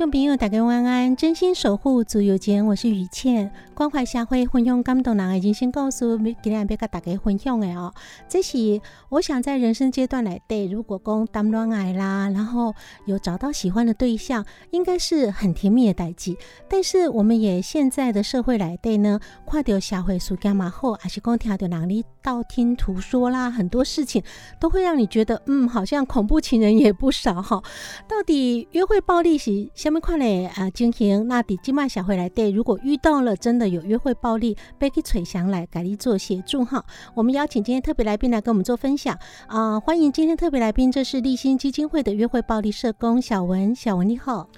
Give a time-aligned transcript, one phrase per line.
[0.00, 1.14] 众朋友，大家晚安！
[1.14, 3.52] 真心守护自由间，我是雨倩。
[3.74, 7.92] 关怀社会，分享感动人的人生故事，今天要跟大家分享的哦。
[8.26, 16.38] 这是我想在人生阶段来对，如果讲谈恋爱啦，然后有找到喜欢的对象，应该是很甜蜜的代际。
[16.66, 24.22] 但是我们也现在的社会来对呢，看到社会事干嘛后，还是讲听到哪里道听途说啦，很多事情
[24.58, 27.62] 都会让你觉得，嗯，好像恐怖情人也不少哈。
[28.06, 29.70] 到底约会暴力是？
[29.74, 36.84] 下面看嘞啊，进行那底今麦小回来对，如果遇到了真的有约会暴力，被去垂翔来改力做协助哈。
[37.14, 44.48] 我们邀请今天特别来宾来跟我们做分享啊，欢迎今天特别来宾，这是立新基金会的约会暴力社工小文，小文你好，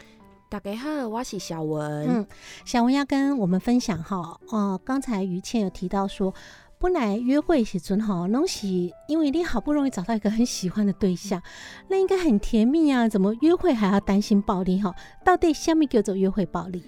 [0.48, 2.26] 大家好，我是小文，嗯，
[2.64, 6.34] 小文要跟我们分享哈，哦，刚才于倩有提到说。
[6.82, 8.66] 本来约会时阵哈，拢是
[9.06, 11.40] 因为你好不容易找到一个很喜欢的对象，
[11.86, 14.92] 那应该很甜蜜啊，怎么约会还要担心暴力哈？
[15.24, 16.82] 到底什么叫做约会暴力？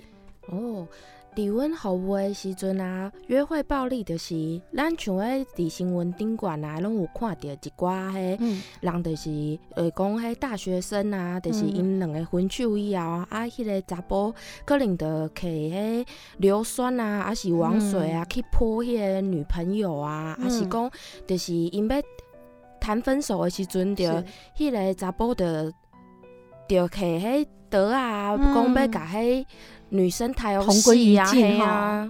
[0.48, 0.88] 哦。
[1.34, 4.34] 伫阮服务的时阵啊，约会暴力就是
[4.72, 14.32] 咱像喺伫新闻顶管啊，拢有看到一寡迄人，就是会讲迄大学生啊，就是因两个分手以后啊，迄个查甫
[14.64, 16.06] 可能就摕迄
[16.38, 20.90] 硫酸啊，还是王水啊去泼迄个女朋友啊，还是讲
[21.26, 22.02] 就是因要
[22.80, 24.04] 谈分手的时阵，就
[24.56, 25.44] 迄个查甫就
[26.68, 29.44] 就摕迄刀啊，讲要甲迄。
[29.94, 31.16] 女生太同归于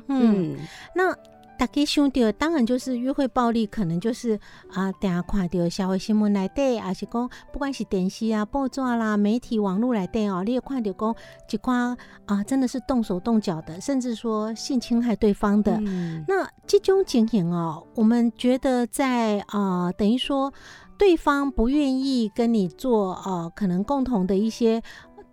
[0.08, 0.56] 嗯，
[0.96, 1.14] 那
[1.56, 4.38] 大家想到当然就是约会暴力，可能就是
[4.72, 11.14] 啊，等下看到社会新闻来对，还是讲不管是电视啊、报纸啦、媒体、网络来对哦，你也看到讲
[11.52, 15.78] 一款啊，真的是动手动脚的，甚至说性侵害对方的。
[16.26, 20.52] 那这种情形哦，我们觉得在啊，等于说
[20.98, 24.82] 对方不愿意跟你做呃，可能共同的一些。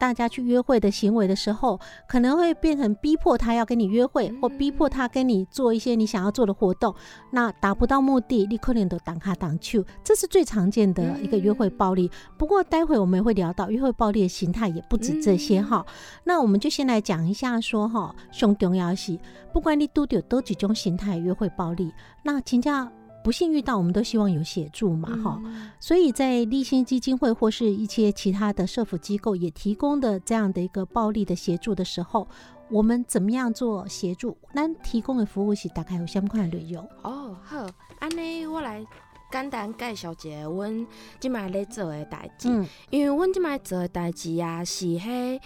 [0.01, 6.95] 大家去约会的行为的时候，可能会变成逼迫他要跟你约会，或逼迫他跟你做一些你想要做的活动。
[7.29, 12.09] 那达不到目的，立刻连都挡卡挡去，这是最常见的一个约会暴力。
[12.35, 15.85] 不过待会我们也会聊到约会暴力的形态也不止这些哈。
[16.23, 19.19] 那我们就先来讲一下说哈，胸重要是，
[19.53, 22.91] 不管你都有多几种形态约会暴力，那请教。
[23.23, 25.41] 不幸遇到，我们都希望有协助嘛，哈，
[25.79, 32.27] 所以在立新基金会或是一些其他的社福机构也提供的这样的一个暴力的协助的时候，
[32.69, 34.35] 我们怎么样做协助？
[34.55, 36.83] 咱提供的服务是大概有相关的内容。
[37.03, 37.67] 哦，好，
[37.99, 38.83] 安尼我来
[39.31, 40.87] 简单介绍一下阮
[41.19, 42.47] 即卖咧做的代志，
[42.89, 45.39] 因为阮即卖做的代志啊，是迄，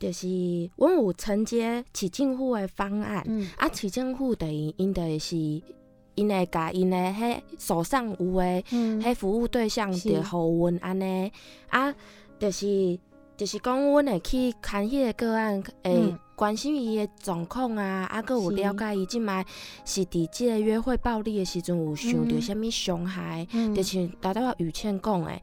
[0.00, 0.26] 就是
[0.74, 5.62] 阮有承接市政府的方案，嗯啊，市政府等于因的是。
[6.14, 11.30] 因会甲因的迄手上有诶，迄服务对象伫互阮安尼，
[11.68, 11.94] 啊，
[12.38, 12.66] 就是
[13.42, 16.14] 就是讲，阮会去看迄个个案，会。
[16.34, 19.44] 关心伊的状况啊，啊，佮有了解伊即卖
[19.84, 23.46] 是伫即个约会暴力的时阵有受到虾物伤害，
[23.76, 25.40] 就是达到雨倩讲诶，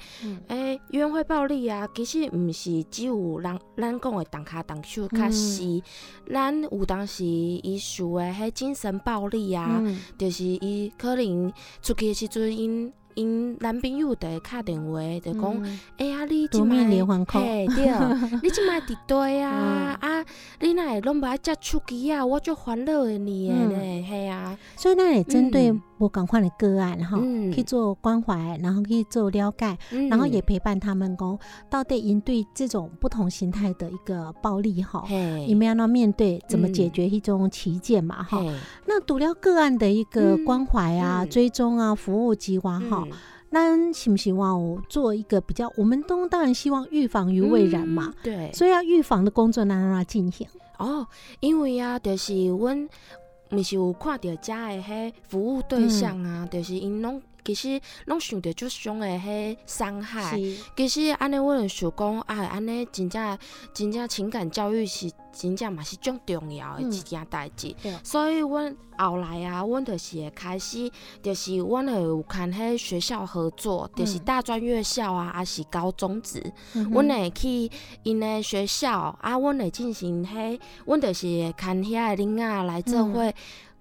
[0.47, 5.81] 诶，约会暴力啊，其实毋是只有人咱讲的动骹动手，较是
[6.29, 9.81] 咱有当时伊受的迄精神暴力啊，
[10.17, 12.91] 就是伊可能出去的时阵因。
[13.15, 15.79] 因男朋友就会敲电话，就讲，嗯。
[15.97, 17.87] 哎呀，你即夺命摆连环 call 嘿对，
[18.43, 19.97] 你即摆伫对啊？
[20.01, 20.21] 嗯。
[20.21, 20.25] 啊，
[20.61, 22.25] 你哪会拢无爱接手机啊？
[22.25, 23.69] 我就烦恼的你的嗯。
[23.73, 27.51] 呢，嘿啊，所以那也针对嗯我赶快的个案哈，嗯。
[27.51, 29.77] 去做关怀，然后去做了解，
[30.09, 31.37] 然后也陪伴他们讲，
[31.69, 35.45] 到底应对这种不同形态的一个暴力哈，嘿。
[35.45, 36.91] 你们要要面对怎么解嗯。
[36.93, 38.41] 决一种旗舰嘛哈。
[38.85, 40.45] 那读了个案的一个嗯。
[40.45, 41.29] 关怀啊、嗯。
[41.29, 43.08] 追踪啊、服务计划哈，嗯
[43.51, 45.71] 那希不希望我做一个比较？
[45.75, 50.47] 我们都当然希望预防于未然嘛，嗯对，所以要预防的工作让它进行。
[50.77, 51.05] 哦，
[51.39, 52.87] 因为啊，就是阮
[53.51, 60.39] 毋是有看到遮的迄服务对象啊，嗯就是因拢其实拢想着足凶诶迄伤害。
[60.75, 63.37] 其实安尼，我就想讲，啊，安尼真正
[63.73, 67.75] 真正情感教育是真正嘛是足重要的嗯一件代志。
[67.81, 70.91] 对所以，阮后来啊，阮就是会开始，
[71.23, 76.43] 就是阮会有牵迄学校合作，就是嗯大专院校啊，还是高中职。
[76.73, 77.71] 阮会去
[78.03, 83.33] 因诶学校啊，阮会进行迄，阮就是会牵遐个囡仔来做嗯伙，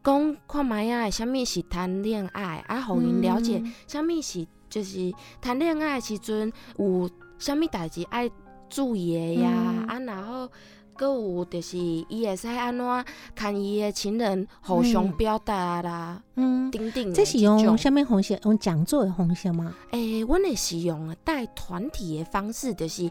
[0.03, 3.73] 讲看卖啊，啥物是谈恋爱，啊，互因了解嗯。
[3.87, 7.09] 啥物是就是谈恋爱的时阵有
[7.39, 8.31] 啥物代志爱
[8.69, 9.87] 注意的呀，嗯。
[9.89, 10.49] 啊，然后。
[10.99, 13.05] 搁有就是伊会使安怎
[13.37, 17.61] 牵伊的情人互相嗯表达啦，嗯，等等的这是种。
[17.63, 19.73] 用什物方式，用讲座的方式吗？
[19.93, 23.09] 诶，阮会是用带团体的方式，就是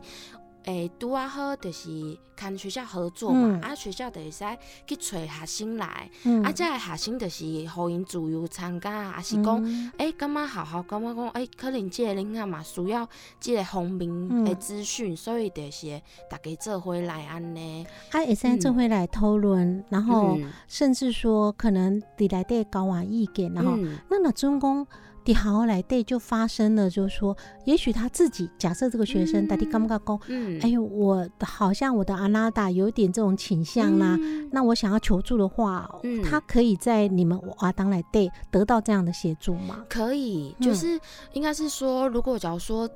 [0.67, 3.61] 诶拄啊好，就是看学校合作嘛，嗯。
[3.61, 4.43] 啊学校就会使
[4.85, 6.43] 去找学生来，嗯。
[6.43, 9.63] 啊，这个学生就是互因自由参加，啊是讲。
[9.63, 9.89] 嗯。
[9.97, 13.07] 诶，感觉好好感觉讲，诶，可能即个囡仔嘛需要
[13.39, 14.09] 即个方面
[14.43, 17.87] 的嗯资讯，所以就是大家做伙来安尼。
[18.11, 20.51] 啊，会使做回来讨论，然后嗯。
[20.67, 23.97] 甚至说可能伫内底交换意见，然后嗯。
[24.09, 24.85] 那那中公
[25.27, 27.35] 伫学校内底就发生了，就是说，
[27.65, 29.47] 也许他自己假设这个学生，嗯。
[29.47, 30.59] 到底感觉讲，嗯。
[30.61, 34.17] 哎呦，我好像我的阿拉达有点这种倾向啦。
[34.19, 34.49] 嗯。
[34.51, 36.23] 那我想要求助的话，嗯。
[36.23, 39.83] 他可以在你们瓦当来对得到这样的协助吗？
[39.89, 40.75] 可以，就嗯。
[40.75, 40.99] 是
[41.33, 42.89] 应该是说，如果假如说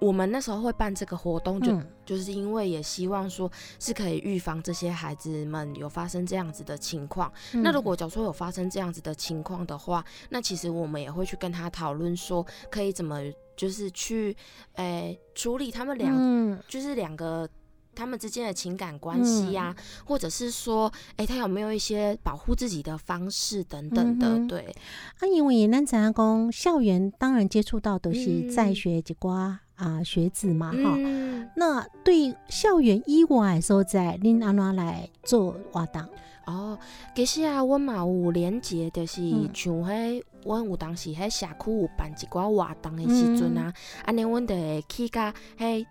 [0.00, 7.30] 我们那时候会办这个活动，就、嗯就是因为也希望说是可以预防这些孩子们有发生这样子的情况。
[7.52, 13.20] 那如果假如说有发生这样子的情况的话，那其实我们也会去跟他讨论说，可以怎么
[13.56, 14.36] 就是去
[14.74, 17.48] 诶、处理他们两、嗯就是两个。
[17.94, 19.74] 他们之间的情感关系呀、
[20.04, 24.28] 或者是说，哎、他有没有一些保护自己的方式等等的？
[24.28, 24.72] 嗯对，
[25.18, 36.02] 啊，因为咱知影讲校园当然接触到都是嗯在学一寡啊学子嘛，哈、嗯，那对校园以外的所在，恁安怎来做活动？
[36.46, 36.78] 哦，
[37.14, 39.48] 其实啊，我嘛有连接，就是嗯。
[39.54, 43.72] 像迄，阮有当时迄社区有办一寡活动的时阵啊，
[44.04, 45.86] 安尼阮就会去甲迄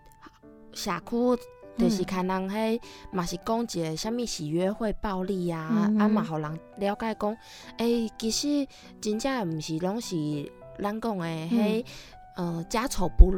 [0.73, 1.43] 社区。
[1.77, 2.05] 就是嗯。
[2.05, 2.81] 看人迄
[3.11, 7.37] 嘛是讲一个啥物是约会暴力啊，嗯啊嘛互人了解讲，
[7.77, 8.67] 诶、其实
[8.99, 10.15] 真正毋是拢是
[10.81, 11.85] 咱讲的迄，
[12.35, 13.31] 呃，家丑不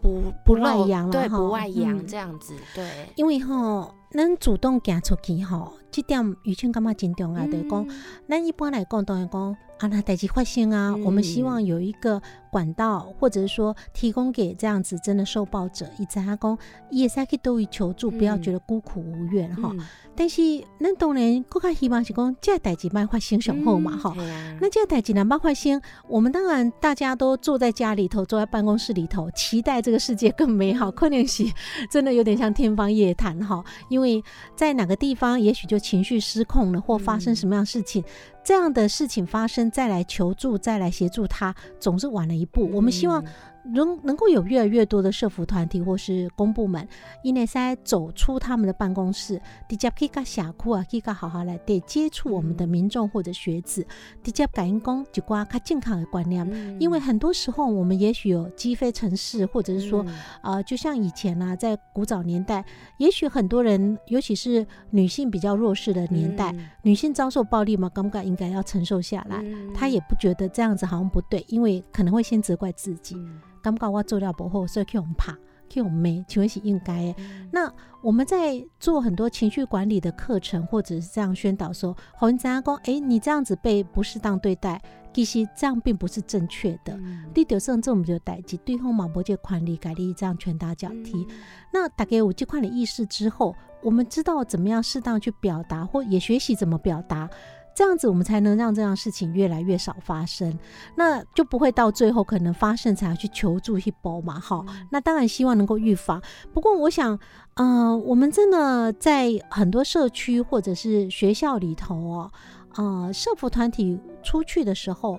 [0.00, 2.06] 不不不外扬对，扬啦吼不外扬嗯。
[2.06, 7.86] 这样子，对，因为吼，咱主动行出去吼，这点余庆感觉真重要，就是讲，
[8.28, 12.20] 咱一般来讲，当然讲啊，那代际发生啊，嗯我们希望有一个
[12.50, 16.58] 管道，或者是说提供给这样子真的受暴者，以及他讲
[16.90, 19.70] 也是可以都以求助，不要嗯觉得孤苦无援哈。
[19.72, 19.80] 嗯
[20.20, 20.42] 但是
[20.80, 24.12] 咱当然更加希望是讲，这个代志莫发生上好嘛哈。
[24.60, 30.90] 那这个代际呢，莫发生，我们当然大家都坐在家里头，坐在办公室里头，期待这个世界更美好。
[30.90, 31.44] 可能是
[31.88, 34.20] 真的有点像天方夜谭哈，因为
[34.56, 38.02] 在哪个地方，也许就情绪失控了，或发生什么样的事情，
[38.42, 42.70] 这样的事情发生，再来求助，再来协助他，总是晚了一步。
[42.72, 43.22] 我们希望
[43.72, 46.86] 能能够有越来越多的社服团体或是公部门，
[47.22, 53.86] 因为在走出他们的办公室，直接去跟社区啊，去跟好好来对接触我们的民众或者学子，
[54.22, 56.46] 直接感应讲一寡较健康的观念。
[56.50, 56.80] 嗯。
[56.80, 60.14] 因为很多时候，我们也许有积非城市，或者是说，嗯。
[60.42, 62.64] 呃，就像以前啊，在古早年代，
[62.98, 66.68] 也许很多人，尤其是女性比较弱势的年代，嗯。
[66.82, 69.40] 女性遭受暴力嘛，感觉应该要承受下来。
[69.42, 69.72] 嗯。
[69.74, 75.36] 她也不觉得这样子好像不对，因为可能会先责怪自己，嗯感觉我做了不好，所以去我们怕，
[75.68, 77.14] 去我们骂，请问是应该的。
[77.18, 82.74] 嗯那我们在做很多情绪管理的课程，或者是这样宣导说，好，你怎样讲？
[82.84, 84.80] 哎，你这样子被不适当对待，
[85.12, 86.94] 其实这样并不是正确的。
[86.98, 91.26] 嗯你就算这种就代志，对方嘛无这个权利，改你这样拳打脚踢。
[91.28, 91.36] 嗯
[91.72, 97.28] 那大概有这块的意识之后，我们知道怎么样适当去表达，或也学习怎么表达。
[97.78, 100.58] 这样子我们才能让这样事情越来越少发生，
[100.96, 104.66] 那就不会到最后可能发生才要去求助一波嘛，哈。
[104.90, 106.20] 那当然希望能够预防。
[106.52, 107.16] 不过我想，
[107.54, 112.32] 嗯，我们真的在很多社区或者是学校里头哦，
[112.74, 115.16] 呃，社服团体出去的时候。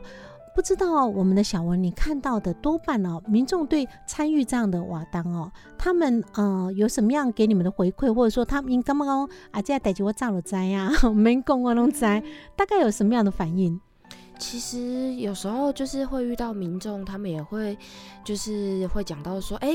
[0.60, 12.22] 不知道我们的小文，你看到的多半哦，民众对参与这样的瓦当哦，他们呃有什么样给你们的回馈，或者说他们刚刚啊这代志我造了灾呀，没 讲我拢灾，
[12.58, 13.80] 大概有什么样的反应？
[14.38, 17.78] 其实有时候就是会遇到民众，他们也会
[18.25, 19.70] 就是会讲到说，哎。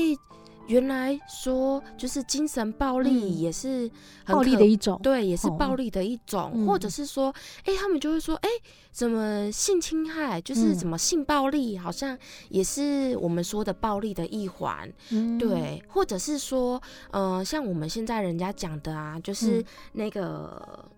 [0.67, 3.89] 原来说就是精神暴力也是
[4.25, 7.33] 暴力的一种，对，也是暴力的一种，或者是说，
[7.65, 8.49] 哎，他们就会说，哎，
[8.91, 12.17] 怎么性侵害，就是怎么性暴力，好像
[12.49, 14.91] 也是我们说的暴力的一环，
[15.37, 16.81] 对，或者是说，
[17.11, 20.89] 呃，像我们现在人家讲的啊，就是那个，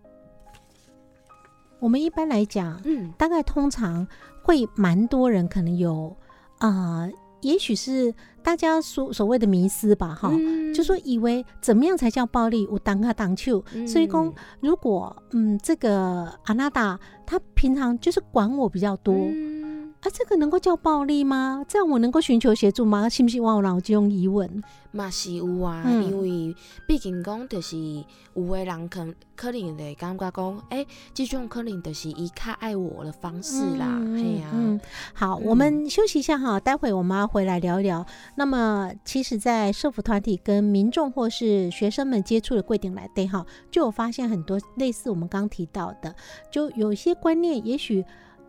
[1.80, 4.08] 我们一般来讲，嗯，大概通常
[4.42, 6.16] 会蛮多人可能有
[6.60, 7.10] 啊。
[7.42, 8.12] 也许是
[8.48, 10.32] 大家所所谓的迷思吧，哈，
[10.74, 12.66] 就说以为怎么样才叫暴力？
[12.72, 19.14] 我当他当球，所以讲如果嗯，这个阿娜达他平常就是管我比较多。
[20.02, 21.66] 啊，这个能够叫暴力吗？
[21.68, 23.10] 这样我能够寻求协助吗？
[23.10, 24.64] 是不是我脑就用疑问？
[24.92, 26.56] 嘛是有啊，因为
[26.88, 27.76] 毕竟讲就是
[28.36, 34.00] 有的人可可能会感觉讲，哎，这种可能就是伊较爱我的方式啦。
[34.16, 34.80] 嘿呀，嗯，
[35.14, 38.06] 好，我们休息一下哈，待会我们要回来聊一聊。
[38.36, 46.16] 那么，其实，在社福团体跟民众或是学生们接触的规定来对哈，就有发现很多类似我们刚提到的，
[46.52, 48.06] 就有些观念，也许。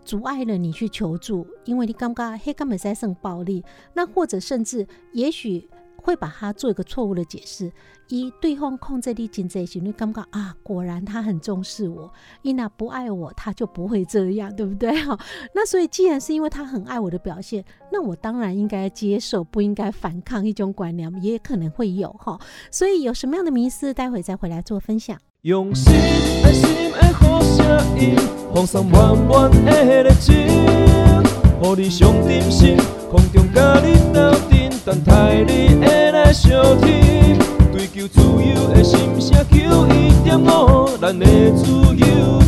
[0.08, 3.62] 阻碍了你去求助，因为你刚刚黑根本在生暴力，
[3.92, 7.70] 那或者甚至也许会把它做一个错误的解释，
[8.08, 12.10] 一对方控制力紧这些，你刚刚啊，果然他很重视我，
[12.40, 14.90] 伊娜不爱我，他就不会这样，对不对？
[15.02, 15.20] 哈，
[15.54, 17.62] 那所以既然是因为他很爱我的表现，
[17.92, 22.40] 那我当然应该接受，不应该反抗一种观念，也可能会有哈。
[22.70, 25.20] 所以有什么样的迷思，待会再回来做分享。
[25.42, 25.95] 用心
[26.42, 27.64] 爱心的好声
[27.97, 28.16] 音，
[28.52, 32.76] 放送满满的热情，予你上点心，
[33.09, 37.38] 空中甲你斗阵，等待你会来相听。
[37.73, 42.42] 追求自由的心声，求一点五，咱的自由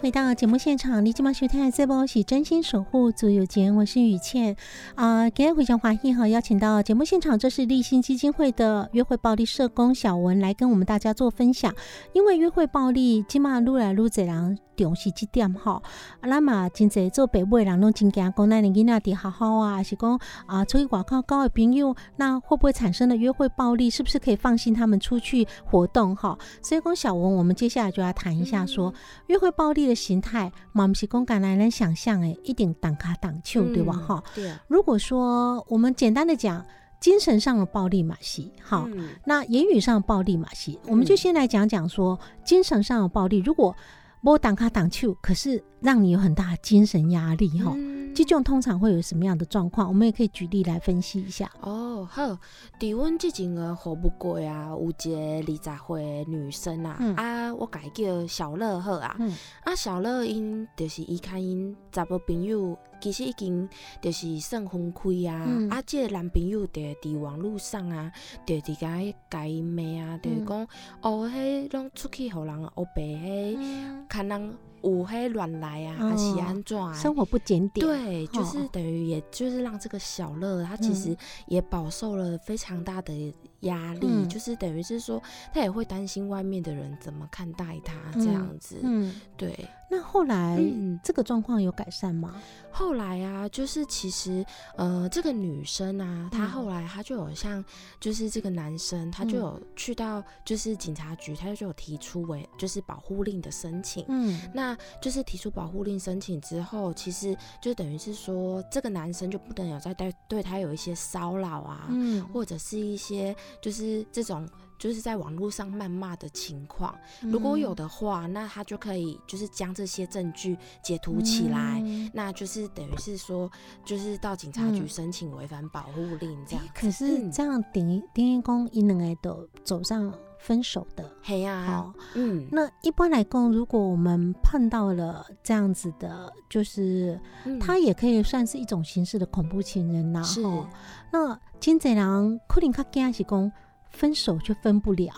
[0.00, 4.54] 回到节目现场，你今晚收听的这波是真心守护足有节，我是雨倩
[4.94, 5.28] 啊。
[5.28, 11.74] 今天非常欢迎哈，邀请到节目现场，这是立新基金会的约会暴力社工小文来跟我们大家做分享。
[12.12, 14.58] 因为约会暴力，今嘛愈来愈侪人。
[14.78, 15.82] 重视这点吼，
[16.22, 23.90] 咱嘛真侪做爸母的人拢真惊，讲咱的囡仔伫好好啊，还是讲啊出去外口交的朋友，那会不会产生了约会暴力？
[23.90, 26.38] 是不是可以放心他们出去活动哈？
[26.62, 28.94] 所以讲小文，我们接下来就要谈一下说
[29.26, 34.22] 约会暴力的形态，嘛不是讲敢来人想象诶，一定挡卡挡球对吧哈？
[34.34, 34.52] 对。
[34.68, 36.64] 如果说我们简单的讲
[37.00, 38.88] 精神上的暴力马戏，好，
[39.24, 43.74] 那言语上的暴力马戏，我们就先来讲讲说精神上的暴力，如果。
[44.22, 47.74] 不挡卡挡去，可是让你有很大的精神压力哈。
[48.14, 49.86] 这种通常会有什么样的状况？
[49.86, 51.48] 我们也可以举例来分析一下。
[51.60, 52.36] 哦，好，
[52.80, 59.16] 伫阮之前个好不过啊，有一个二十岁女生啊，啊，我改叫小乐好啊，
[59.62, 62.76] 啊，小乐因就是伊看因查某朋友。
[63.00, 63.68] 其实已经
[64.00, 68.12] 就是算分开啊，啊，即个男朋友伫伫网络上啊，
[68.46, 69.00] 就伫甲
[69.30, 70.66] 甲伊骂啊，就是讲
[71.00, 76.94] 哦，迄拢出去互人黑白迄，看人有迄乱来啊，还是安怎？
[76.94, 77.86] 生活不检点。
[77.86, 85.20] 对，就是等于也就是让这个小乐，他其实也饱受了非常大的压力，就是等于是说，
[85.52, 88.78] 他也会担心外面的人怎么看待他这样子。
[88.82, 89.66] 嗯，对。
[89.90, 90.58] 那后来
[91.02, 92.34] 这个状况有改善吗？
[92.70, 94.44] 后来啊，就是其实
[94.76, 97.64] 呃，这个女生啊，她后来她就有像，
[97.98, 104.04] 就是这个男生，他就有去到就是警察局，他就有提出为就是保护令的申请。
[104.08, 114.46] 嗯，那就是提出保护令申请之后，其实就等于是说，这个男生就不能有再对对他有一些骚扰啊，嗯，或者是一些就是这种。
[114.78, 121.82] 就是在网络上谩骂的情况，如果有的话，那他就可以就是将这些证据截图起来，
[122.12, 123.50] 那就是等于是说，
[123.84, 126.64] 就是到警察局申请违反保护令这样。
[126.74, 131.10] 可是这样，等于等于讲，一两个都走上分手的。
[131.22, 137.58] 嘿呀、好，嗯，那一般来讲，如果我们碰到了这样子的，就是嗯。
[137.58, 140.66] 他也可以算是一种形式的恐怖情人呐、是吼。
[141.10, 143.50] 那金贼人可能他惊是讲
[143.90, 145.12] 分手却分不了，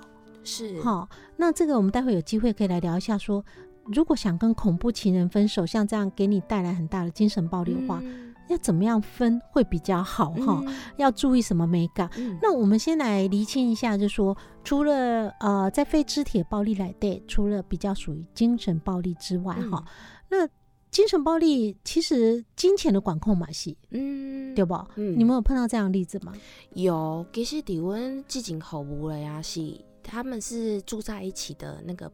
[0.44, 3.44] 是好，那这个我们待会有机会可以来聊一下说。
[3.86, 10.62] 如果想跟恐怖情人分手，像这样给你带来很大的精神暴力的话，嗯要怎么样分会比较好哈？
[10.64, 12.08] 嗯要注意什么美感？
[12.16, 19.82] 嗯那我们先来厘清一下，就说除了呃在非肢体暴力来对，除了比较属于精神暴力之外哈、
[20.28, 20.46] 那
[20.90, 24.74] 精神暴力其实金钱的管控嘛是嗯对不？
[24.96, 26.32] 嗯你们有碰到这样的例子吗？
[26.74, 29.60] 有，其实伫阮之前好无了呀，是
[30.02, 32.10] 他们是住在一起的那个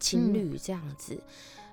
[0.00, 1.16] 情侣这样子。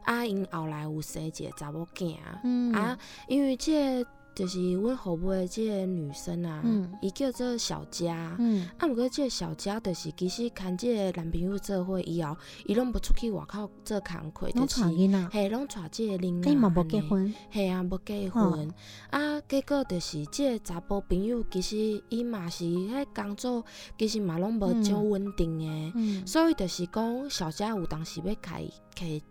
[0.03, 6.91] 啊，因后来有生一个查某囝啊，嗯啊，因为这个就是阮服务的即个女生啊，嗯。
[7.01, 8.35] 伊、叫做小佳。
[8.39, 8.67] 嗯。
[8.77, 12.35] 啊，毋过即个小佳就是其实牵即个男朋友做伙以后，
[12.65, 14.83] 伊拢无出去外口做工课，拢就是
[15.31, 16.51] 嘿，拢娶即个囡仔。
[16.51, 18.73] 哎嘛无结婚，嘿啊，无结哦婚、
[19.09, 23.63] 啊，结果就是即个查甫朋友，其实伊嘛是迄工作，
[23.97, 26.25] 其实嘛拢无少稳定诶，嗯。
[26.25, 28.63] 所以就是讲小佳有当时要开
[28.95, 29.21] 开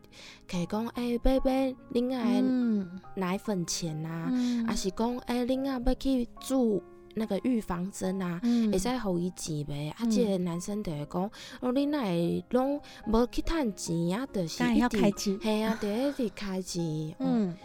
[0.46, 6.82] 开讲，诶、要买囡仔的嗯奶粉钱啊，嗯啊是讲，诶、囡仔要去住
[7.14, 8.40] 那个预防针啊。
[8.42, 9.96] 嗯会使互伊钱呗，啊！
[10.00, 14.26] 嗯即、个男生就会讲，哦，你哪会拢无去趁钱啊？
[14.32, 16.82] 就是一直开机，嘿啊，得一直开钱。
[17.18, 17.56] 嗯，嗯，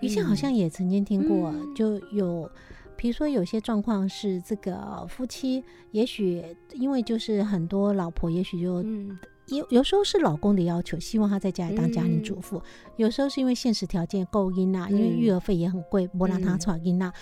[0.00, 2.48] 以前好像也曾经听过，嗯就有，
[2.96, 6.44] 比如说有些状况是这个夫妻，也许
[6.74, 9.18] 因为就是很多老婆，也许就嗯
[9.48, 12.58] 有有时候是老公的要求，希望他在家里当家庭主妇；
[12.96, 15.18] 有时候是因为现实条件够因呐，因为嗯。
[15.18, 16.60] 育儿费也很贵，不让他嗯。
[16.60, 17.12] 传因呐。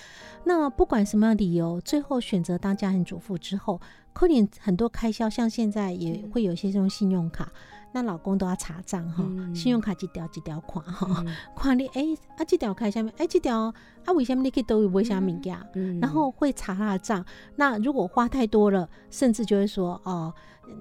[0.44, 3.80] 那不管什么样的理由，最后选择当家庭主妇之后，
[4.12, 7.50] 扣点很多开销，像现在也嗯会有一些用信用卡，
[7.92, 9.54] 那老公都要查账哈，嗯。
[9.54, 11.34] 信用卡几条几条款哈，嗯。
[11.56, 12.04] 看你哎
[12.36, 13.72] 啊这条开下面，哎这条
[14.04, 15.56] 啊为什么你可以都有买啥物件？
[15.74, 15.98] 嗯。
[16.00, 17.24] 然后会查他的账。
[17.56, 20.32] 那如果花太多了，甚至就会说哦，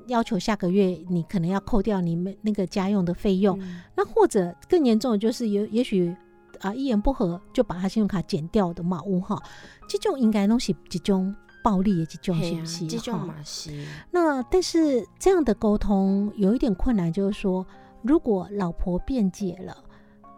[0.07, 3.59] 要求下个月你可能要扣掉你们那个家用的费用。
[3.61, 6.15] 嗯那或者更严重的就是有也许
[6.61, 9.41] 啊、一言不合就把他信用卡剪掉的嘛，有哈，
[9.87, 12.97] 这种应该都是一种暴力的这种嘿啊是不是？
[12.97, 17.65] 这种哈嘛是，那但是这样的沟通有一点困难，就是说，
[18.01, 19.77] 如果老婆辩解了，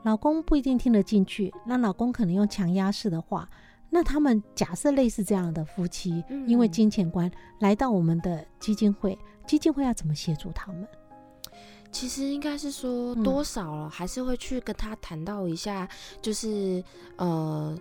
[0.04, 3.50] 老公不一定听得进去，那老公可能用强压式的话，
[3.94, 10.88] 那他们假设类似这样的夫妻，嗯因为金钱观来到我们的基金会，基金会要怎么协助他们？
[11.92, 15.88] 其实应该是说嗯多少了，还是会去跟他谈到一下，
[16.22, 16.84] 就是
[17.18, 17.78] 呃。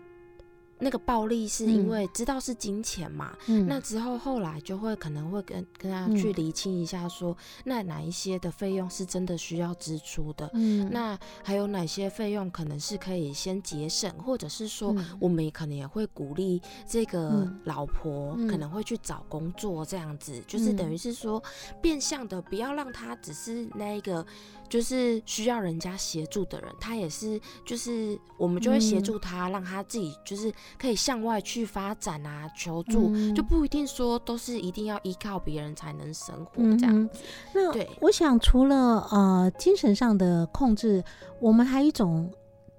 [0.81, 1.89] 那个暴力是因嗯。
[1.89, 3.67] 为知道是金钱嘛，嗯。
[3.67, 6.17] 那之后后来就会可能会跟跟他嗯。
[6.17, 10.89] 去厘清一下说，那哪一些的费用是真的需要支出的，嗯。
[10.91, 15.05] 那还有哪些费用可能是可以先节省，或者是说嗯。
[15.21, 17.61] 我们也可能也会鼓励这个嗯。
[17.65, 18.49] 老婆嗯。
[18.49, 20.93] 可能会去找工作这样子，就是等嗯。
[20.93, 21.43] 于是说
[21.83, 24.25] 变相的不要让他只是那一个
[24.71, 36.95] 就是需要人家协助的人，他也是就是我们就会协嗯助他，让他自己就是可以向外去发展啊，求助，嗯就不一定说都是一定要依靠别人才能生活嗯这样。
[36.95, 37.11] 哼
[37.53, 41.03] 那对我想除了呃精神上的控制，
[41.41, 42.33] 我们还有一种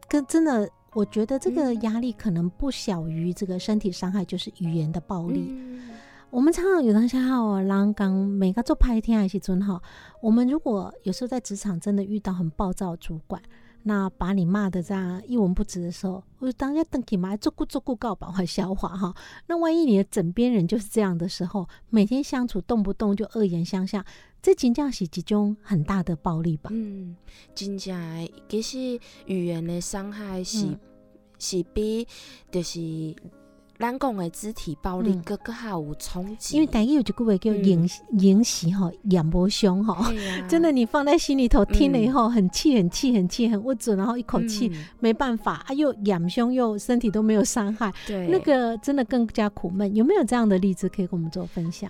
[0.07, 5.45] 跟真的，我觉得这个嗯压力可能不小于这个身体伤害，就是语言的暴力。
[5.49, 5.90] 嗯
[6.31, 9.81] 我们常常有当下哈，人讲每个做拍天还是尊哈，
[10.21, 13.41] 我们如果有时候在职场真的遇到很暴躁的主管，
[13.83, 19.13] 那把你骂的这样一文不值的时候，我就当下等起嘛，做顾做顾告把话消化哈。
[19.47, 24.03] 那万一你的枕边人就是这样的时候，每天相处动不动就恶言相向，
[24.41, 26.69] 这真正是一种很大的暴力吧？
[26.73, 27.13] 嗯，
[27.53, 30.79] 真正，其实语言的伤害是、嗯
[31.43, 32.07] 是比
[32.51, 32.79] 就是
[33.81, 37.89] 咱讲的肢体暴力嗯更更还有冲击，因为台语有一句话叫嗯言
[38.19, 40.09] 言习哈，言不凶哈。
[40.11, 49.93] 对啊 真的，你放在心里头，听了以嗯后很气、很气、很气、很不准，然后一口气、嗯没办法啊，又养凶又身体都没有伤害，对那个真的更加苦闷。
[49.95, 51.89] 有没有这样的例子可以跟我们做分享？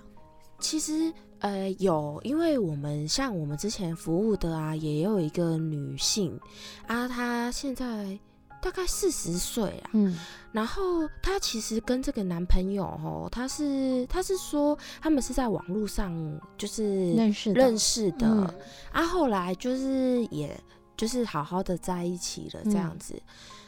[0.60, 6.40] 其实呃有，因为我们像我们之前服务的啊，也有一个女性
[6.88, 8.18] 啊，她现在
[8.62, 10.18] 大概四十岁啊，嗯。
[10.52, 16.14] 然后她其实跟这个男朋友哦，他是他是说他们是在网络上
[16.58, 18.54] 就是认识认识的，嗯。
[18.92, 20.60] 啊，后来就是也
[20.96, 23.22] 就是好好的在一起了这样嗯子。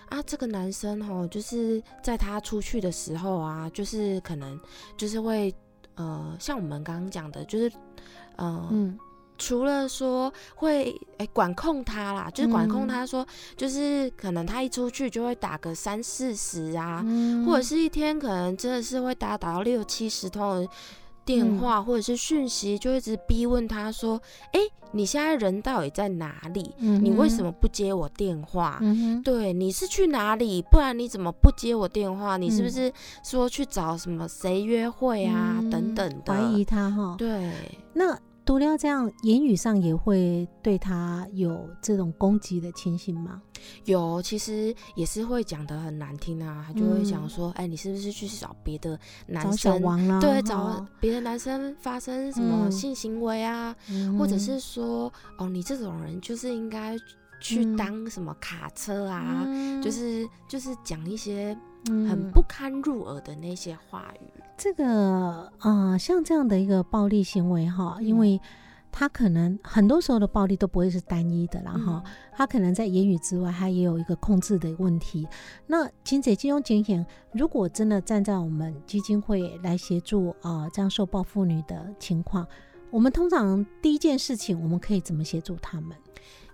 [0.09, 4.59] 啊，这个男生哦，就是在他出去的时候啊，就是可能
[4.95, 5.51] 就是会
[5.95, 7.71] 呃，像我们刚刚讲的，就是
[8.35, 8.97] 呃，嗯
[9.37, 20.67] 除了说会哎、管控他啦，就是管控嗯他说，就是可能他一出去就会打个三四十啊，嗯或者是一天可能真的是会打打到六七十通的
[21.25, 24.59] 电嗯话、或者是讯息，就一直逼问他说：“哎、
[24.91, 26.75] 你现在人到底在哪里？
[26.77, 30.61] 你为什么不接我电话？”嗯，对，你是去哪里？
[30.61, 32.35] 不然你怎么不接我电话？
[32.35, 32.93] 你是不嗯是
[33.23, 35.63] 说去找什么谁约会啊？
[35.71, 36.33] 等等的。
[36.33, 37.15] 怀疑他哈。
[37.17, 37.53] 对，
[37.93, 43.41] 那毒料这样言语上也会对他有这种攻击的情形吗？
[43.85, 49.81] 有其实也是会讲的很难听啊，他就会讲嗯说：“哎、你是不是去找别的男找小生？
[49.81, 53.73] 王啦，对，找别的男生发生什么嗯性行为啊？
[53.89, 56.97] 嗯或者是说，哦，你这种人就是应该
[57.39, 59.43] 去嗯当什么卡车啊？
[59.47, 61.57] 嗯就是就是讲一些
[61.89, 64.42] 嗯很不堪入耳的那些话语。
[64.57, 68.41] 这个呃，像这样的一个暴力行为哈，因嗯为
[68.91, 75.27] 他可能很多时候的暴力都不会是单一的啦哈，嗯他可能在言语之外，他也有一个控制的问题。
[75.65, 82.47] 那金姐金融警险，如果真的站在我们基金会来协助啊、呃这样受暴妇女的情况，
[82.91, 85.97] 我们通常第一件事情，我们可以怎么协助他们？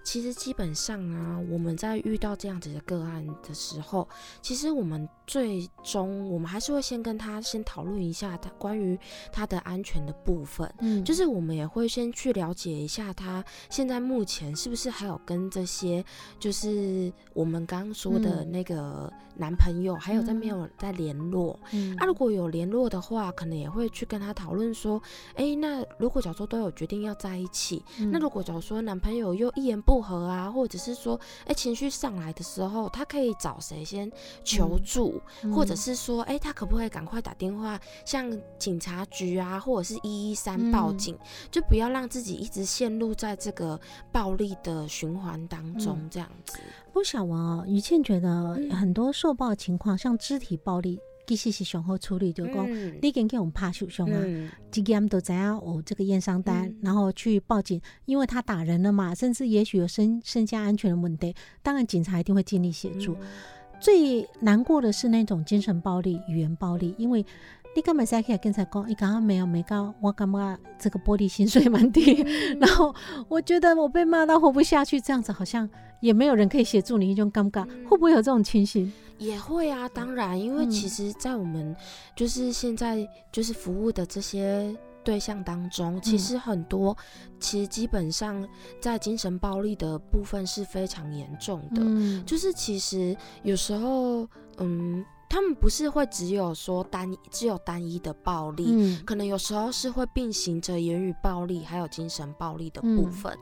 [0.04, 4.08] 其实基本上啊，我们在遇到这样子的个案的时候，
[4.42, 8.98] 其实我们最终我们还是会先跟他先讨论一下他关于
[9.32, 10.72] 他的安全的部分。
[10.80, 11.04] 嗯。
[11.06, 16.04] 就是我们也会先去了解一下他现在目前是不是还有跟这些，
[16.40, 18.52] 就是我们刚刚说的嗯。
[18.52, 21.60] 那个男朋友，还有在没有在联络。
[21.72, 21.96] 嗯。
[21.98, 25.02] 啊，如果有联络的话，可能也会去跟他讨论说，
[25.36, 28.10] 诶，那如果假如说都有决定要在一起，嗯。
[28.12, 34.08] 那如果假如说男朋友又一言不合啊，或者是说，诶情绪上来的时候，他可以找谁先
[34.44, 35.20] 求嗯助，
[35.52, 41.18] 或者是说，诶他可不可以赶快打电话向警察局啊，或者是一一三报嗯警，
[41.50, 43.80] 就不要让自己一直陷入在这个
[44.12, 46.60] 暴力的循环当中，嗯这样子。
[46.94, 51.00] 不小王哦，于倩觉得嗯很多受暴情况，像肢体暴力，
[51.36, 54.50] 其实是上好处理，就是你跟给我们怕受伤啊，嗯。
[54.72, 56.76] 几个都怎样哦，这个验伤单，嗯。
[56.82, 63.14] 然后去报警，因为他打人了嘛，甚至也许有身身家安全的问题，当然警察一定会尽力协助。
[63.20, 63.28] 嗯。
[63.80, 67.26] 最难过的是那种精神暴力、语言暴力，因为
[67.76, 72.60] 你根本在起来跟才讲，你刚刚没有没告，我感觉这个玻璃心碎满地，嗯。
[72.60, 72.94] 然后
[73.28, 75.70] 我觉得我被骂到活不下去，这样子好像
[76.02, 77.86] 也没有人可以协助你，一种尴尬，嗯。
[77.86, 78.92] 会不会有这种情形？
[79.20, 81.76] 也会啊，当然，因为嗯其实，在我们
[82.16, 86.98] 就是现在就是服务的这些对象当中，其嗯实很多
[87.40, 88.48] 其实基本上
[88.82, 91.82] 在精神暴力的部分是非常严重的。
[91.84, 94.28] 嗯，就是其实有时候，
[94.58, 103.38] 嗯，他们不是会只有说单只有单一的暴力，嗯可能有时候是会并行着言语暴力还有精神暴力的部嗯分。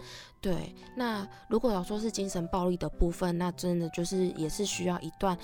[0.47, 5.37] 对，那如果要说是精神暴力的部分，那真的就是也是需要一段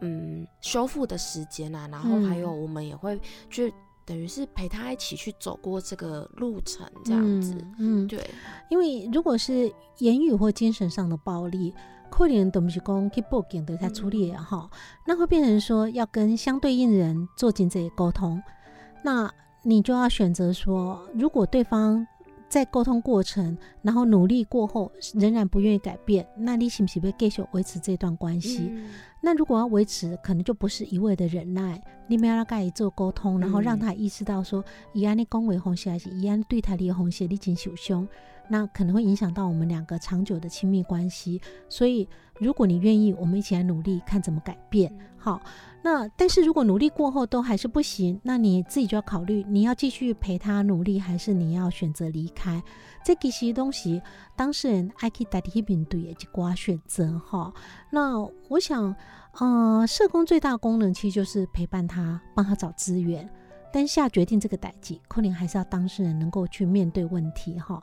[0.00, 3.18] 嗯修复的时间啊，然后还有我们也会
[3.48, 3.72] 去
[4.04, 7.54] 等于是陪他一起去走过这个路程，这样子。
[7.78, 8.22] 嗯，嗯，对，
[8.68, 11.72] 因为如果是言语或精神上的暴力，
[12.10, 14.68] 可能都不是讲去报警的才处理的哈，
[15.06, 18.42] 那会变成说要跟相对应人做紧这些沟通，
[19.02, 22.06] 那你就要选择说，如果对方
[22.50, 28.68] 在沟通过程，然后努力过后仍然不愿意改变，那你是不是要继续维持这段关系？
[28.70, 28.90] 嗯。
[29.22, 38.06] 那如果要维持，可能就不是一味的忍耐，你们要跟他做沟通，然后让他意识到说，以安你恭维红线还是以安对他的红线你紧手胸，
[38.50, 41.40] 那可能会影响到我们两个长久的亲密关系。
[41.68, 42.08] 所以，
[42.40, 44.92] 如果你愿意，我们一起来努力，看怎么改变。
[45.16, 45.40] 好，
[45.82, 52.60] 那但是如果努力过后都还是不行，那你自己就要考虑，你要继续陪他努力，还是你要选择离开？
[53.04, 54.02] 这其实东西，
[54.34, 57.52] 当事人爱去代替面对的一寡选择哈。
[57.90, 58.94] 那我想，
[59.38, 63.28] 呃，社工最大功能其实就是陪伴他，帮他找资源。
[63.72, 67.80] 但下决定这个代际，可能还是要当事人能够去面对问题哈。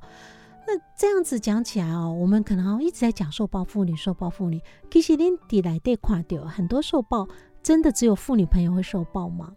[0.68, 7.26] 那这样子讲起来哦，我们可能一直在讲受暴妇女、受暴妇女，其实恁底来对垮掉很多受暴，
[7.64, 9.54] 真的只有妇女朋友会受暴吗？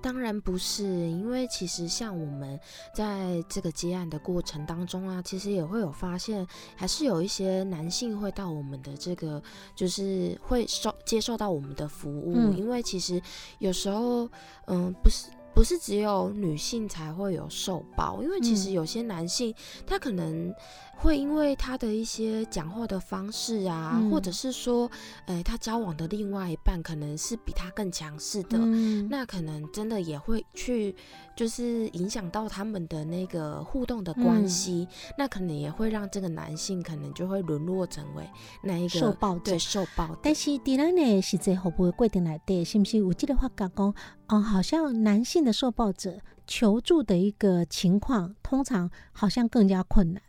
[0.00, 2.56] 当然不是，因为其实像我们
[2.94, 6.46] 在这个接案的过程当中啊，其实也会有发现，
[6.76, 9.42] 还是有一些男性会到我们的这个，
[9.74, 13.20] 就是会受接受到我们的服务，嗯因为其实
[13.58, 14.30] 有时候，
[14.68, 15.30] 嗯，不是。
[15.58, 19.52] 不不是只有女性才会有受包，因为其实有些男性
[19.84, 20.54] 他可能。
[21.00, 24.90] 会因为他的一些讲话的方式啊，或者是说，
[25.26, 30.94] 呃，他交往的另外一半可能是比他更强势的，嗯那可能真的也会去，
[31.36, 38.28] 就是影响到他们的那个互动的关系，那可能也会让这个男性可能就会沦落成为
[38.64, 40.18] 那一个受暴者，对受暴。
[40.20, 42.64] 但是第二呢，是在会不会规定来的？
[42.64, 43.94] 是不是我记得话讲讲，
[44.26, 50.20] 哦，好像男性的受暴者求助的一个情况，通常好像更加困难。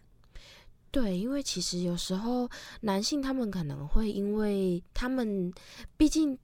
[0.91, 2.49] 对，因为其实有时候
[2.82, 5.54] 男性他们可能会因为他们，
[5.97, 6.38] 毕竟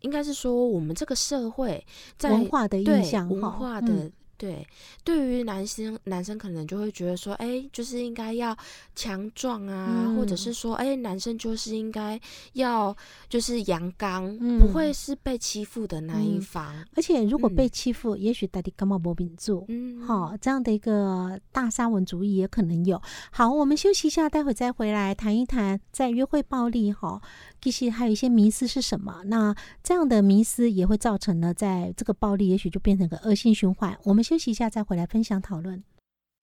[0.00, 1.84] 应该是说我们这个社会
[2.16, 4.10] 在文化的印象，文化的。
[4.40, 4.66] 对，
[5.04, 8.56] 对于男生，男生可能就会觉得说，哎，就是应该要
[8.96, 12.18] 强壮啊，或者是说，哎，男生就是应该
[12.54, 12.96] 要
[13.28, 16.74] 就是阳刚，不会是被欺负的那一方。
[16.96, 19.66] 而且如果被欺负，也许大家干嘛不秉住？
[19.68, 22.98] 嗯，好，这样的一个大沙文主义也可能有。
[23.30, 27.20] 好，我们休息一下，待会再回来谈一谈在约会暴力哈。
[27.60, 29.16] 其实还有一些迷思是什么？
[29.26, 33.96] 那这样的迷思也会造成呢，在这个暴力也许就变成个恶性循环。
[34.04, 35.82] 我们休息一下，再回来分享讨论。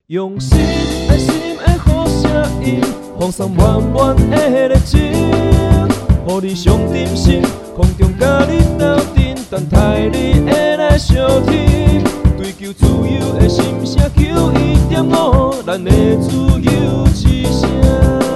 [0.07, 0.57] 用心
[1.09, 2.79] 爱心的好声音，
[3.19, 7.41] 放送满满的热情，予你上点心，
[7.75, 12.03] 空中甲你斗阵，等待你的来相听。
[12.37, 18.26] 追求自由的心声，求一点五，咱的自由之声。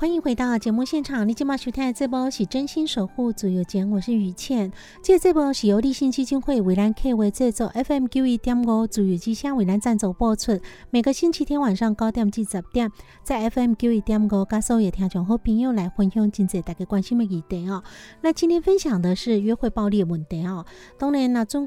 [0.00, 4.72] 欢迎回到节目现场，你今麦收听的这波是真心守护自由节，我是雨倩。
[5.02, 10.58] 这这波是由立信基金会为咱 K 为制作，FM 九一点五自由之声为咱赞助播出。
[10.88, 12.90] 每个星期天晚上九点至十点，
[13.22, 17.84] 在 FM 九一点五，加所有听众好朋友来分享今日大家关心的议题哦。
[18.22, 20.64] 那今天分享的是约会暴力的问题哦。
[20.96, 21.66] 当然那中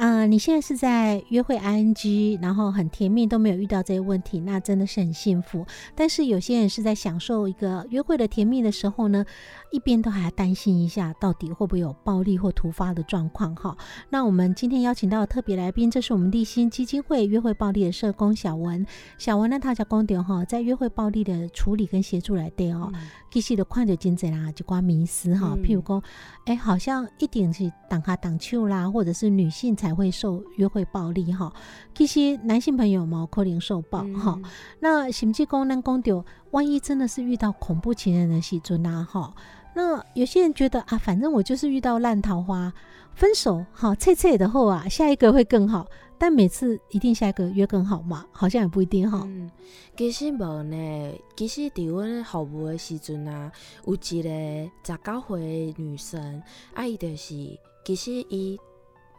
[0.00, 0.10] 公。
[0.10, 5.66] 啊，你现在是在约会 ing，然后很甜蜜，都没有遇到这些问题，那真的是很幸福。
[5.94, 9.24] 但是有些人是在享受一个约会的甜蜜的时候呢，
[9.70, 13.76] 一边都还要担心一下，到底会不会有暴力或突发的状况哈。
[14.08, 18.86] 那我们今天邀请到的特别来宾，这是我们立新基金会约会暴力的社工小文。
[19.18, 22.90] 小文呢，他叫公点哈，在约会暴力的处理跟协助来对哦。
[23.30, 25.54] 其实的看到真侪啦，就关迷思哈。
[25.62, 26.02] 譬如讲，
[26.46, 31.52] 哎，好像一定是挡下挡手啦，或者是女性才会受约会暴力哈。
[31.94, 34.40] 其实男性朋友嘛，可能受暴哈。
[34.78, 39.34] 那甚至讲咱讲到，万一真的是遇到恐怖情人的时阵啊哈，
[39.74, 42.72] 那有些人觉得啊，反正我就是遇到烂桃花，
[43.14, 45.86] 分手好，脆脆的后啊，下一个会更好。
[46.18, 48.26] 但每次一定下一个约更好嘛？
[48.30, 49.22] 好像也不一定哈。
[49.24, 49.50] 嗯，
[49.96, 51.12] 其实无呢。
[51.34, 53.50] 其实伫阮服务的时阵啊，
[53.86, 54.28] 有一个
[54.84, 56.42] 十九岁女生，
[56.74, 58.58] 啊，伊就是其实伊。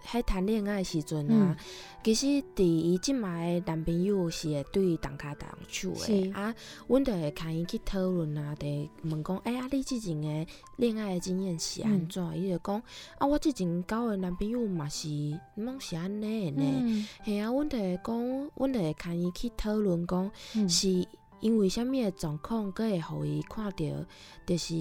[0.06, 1.56] 喺谈恋爱时阵啊，
[2.04, 6.54] 其实伫伊即卖男朋友是会对伊动卡动手诶，啊，
[6.88, 12.38] 阮就会牵伊去讨论啊，得问讲，哎呀，你之前诶恋爱经验是安怎？
[12.38, 12.82] 伊就讲，
[13.20, 15.08] 啊，我之前交诶男朋友嘛是，
[15.56, 17.08] 拢是安尼呢。
[17.24, 20.32] 系啊，阮就会讲，阮就会牵伊去讨论讲，
[20.68, 21.08] 是
[21.40, 24.06] 因为虾物诶状况，佮会互伊看到，
[24.46, 24.76] 就是。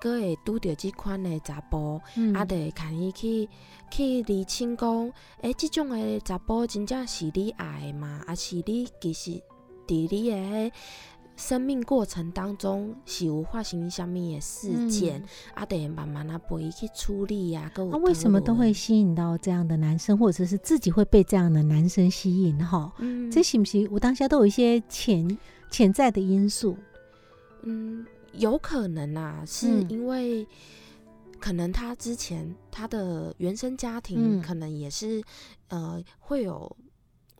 [0.00, 2.00] 佫会拄着即款的查甫，
[2.34, 3.48] 啊，就会看伊去
[3.90, 8.22] 去厘清讲，诶，即种的查甫真正是你爱的吗？
[8.26, 9.32] 啊，是你其实
[9.86, 10.72] 伫你的
[11.36, 15.22] 生命过程当中是有发生虾物的事件，
[15.54, 17.70] 啊，得慢慢啊陪伊去处理呀。
[17.76, 22.58] 那为什么都会吸引到这样的男生，或者是自己会被这样的男生吸引？
[22.64, 22.92] 哈，
[23.30, 25.38] 这是不是我当下都有一些潜
[25.70, 26.76] 潜在的因素？
[27.62, 28.04] 嗯。
[28.38, 30.46] 有可能啊，是因为
[31.38, 35.22] 可能他之前他的原生家庭可能也是
[35.68, 36.76] 呃会有，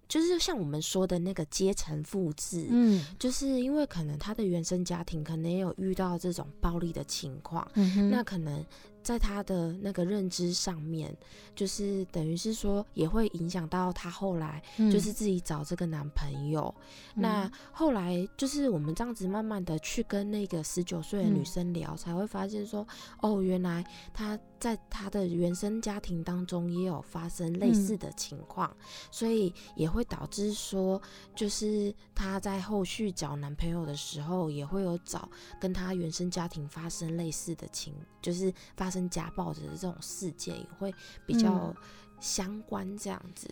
[0.08, 7.66] 就是像我们说的那个阶层复制，嗯，就是因为可能他的原生家庭可能也有遇到这种暴力的情况，
[8.10, 8.64] 那可能。
[9.08, 11.16] 在他的那个认知上面，
[11.56, 16.74] 就是等于是说，也会影响到他后来就是自己找这个男朋友。
[17.14, 22.86] 那后来就是我们这样子慢慢的去跟那个十九岁的女生聊，才会发现说，
[23.22, 28.76] 哦，原来她在她的原生家庭当中也有发生类似的情况，
[29.10, 31.00] 所以也会导致说，
[31.34, 35.26] 就是她在后续找男朋友的时候，也会有找
[35.58, 38.97] 跟她原生家庭发生类似的情，就是发生。
[39.10, 40.94] 家暴的这种事件也会
[41.26, 41.74] 比较
[42.18, 43.46] 相关这样子，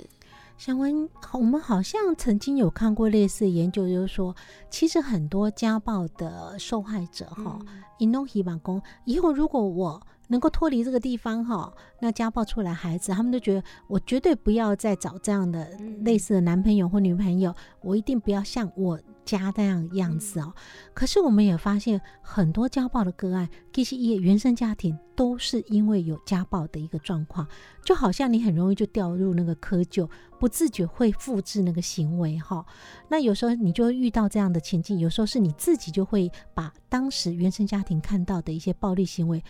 [0.56, 4.34] 小文，我们好像曾经有看过类似的研究，就是说，
[4.70, 7.58] 其实很多家暴的受害者哈，
[7.98, 15.68] 一弄希望公以后如果我能够脱离这个地方哈，那家暴出来孩子，他们都觉得我绝对不要再找这样的
[16.00, 18.98] 类似的男朋友或女朋友，我一定不要像我。
[19.26, 20.54] 家那样样子哦，
[20.94, 27.46] 可是我们也发现很多家暴的个案，其实也原生家庭都是因为有家暴的一个状况，
[27.84, 30.08] 就好像你很容易就掉入那个窠臼，
[30.38, 32.64] 不自觉会复制那个行为哈。
[33.08, 39.42] 那有时候你就会遇到这样的情境，有时候是你自己就会把当时原生家庭看到的一些暴力行为，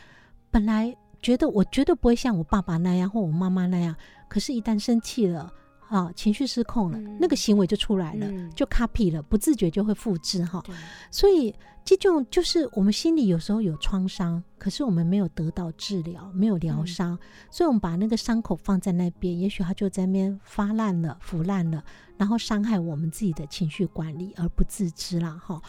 [0.50, 3.94] 本来觉得我绝对不会像我爸爸那样或我妈妈那样，
[4.28, 5.52] 可是，一旦生气了。
[5.88, 10.62] 啊，情绪失控了，那个行为就出来了，就 copy 了，不自觉就会复制哈。
[11.11, 17.16] 所以这种就是我们心里有时候有创伤，可是我们没有得到治疗，没有疗伤，
[17.51, 21.85] 所以我们把那个伤口放在那边，也许它就在那边发烂了、腐烂了，
[22.16, 25.62] 然后伤害我们自己的情绪管理而不自知了哈。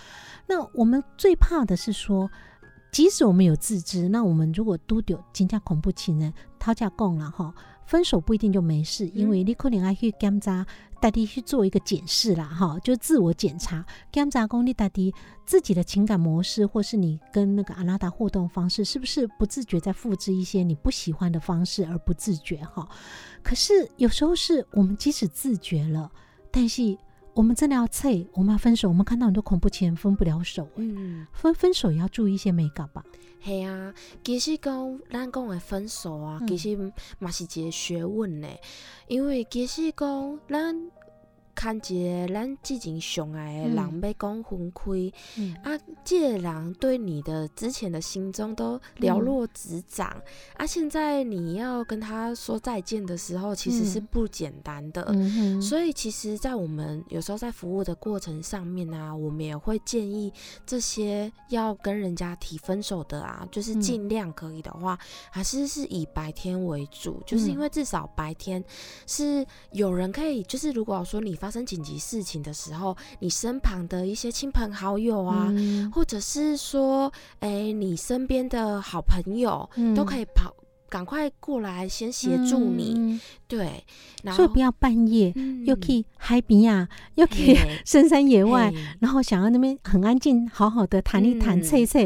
[0.48, 2.28] 那我们最怕的是说，
[2.92, 7.54] 即使我们有自知，那我们如果都丢惊吓恐怖情人讨价供了哈。
[7.88, 10.64] 分手不一定就没事，因为你可能还去检查，
[11.02, 15.02] 大家去做一个检视啦，哈，就自我检查，检查功你大家
[15.46, 22.88] 自己的情感模式，或是你跟那个阿拉达互动方式，是不是不自觉在复制一些你不喜欢的方式而不自觉哈？
[23.42, 26.12] 可是有时候是我们即使自觉了，
[26.52, 26.98] 但是。
[27.38, 28.90] 我们真的要脆，我们要分手。
[28.90, 33.06] 我们看到很多恐怖情人分不了手，嗯，分分手也要注意一些美感吧。
[33.44, 36.76] 系啊，其实讲咱讲的分手啊，其实
[37.20, 38.48] 嘛是一个学问呢，
[39.08, 40.90] 因为其实讲咱。
[41.58, 45.12] 看一个咱之前相爱的人要讲分开，
[45.64, 50.16] 啊，这个人对你的之前的心中都了若指掌，
[50.56, 55.04] 啊，现在你要跟他说再见的时候，其实是不简单的。
[55.60, 60.32] 所以，其实，在我们有时候在服务的过程上面啊，我们也会建议
[60.64, 64.96] 这些要跟人家提分手的啊，就是尽量可以的话，
[65.32, 68.64] 还是是以白天为主，就是因为至少白天
[69.08, 75.50] 是有人可以，就是如果说你发发生紧急事情的时候，你身旁的一些亲朋好友啊，
[75.94, 80.54] 或者是说，哎，你身边的好朋友，都可以跑。
[80.90, 83.84] 赶快过来，先协助你，对，
[84.34, 85.34] 所以不要半夜
[85.66, 92.00] 又去海边啊，又去 深山野外，然后想要那边很安静，好好的谈一谈、测一测，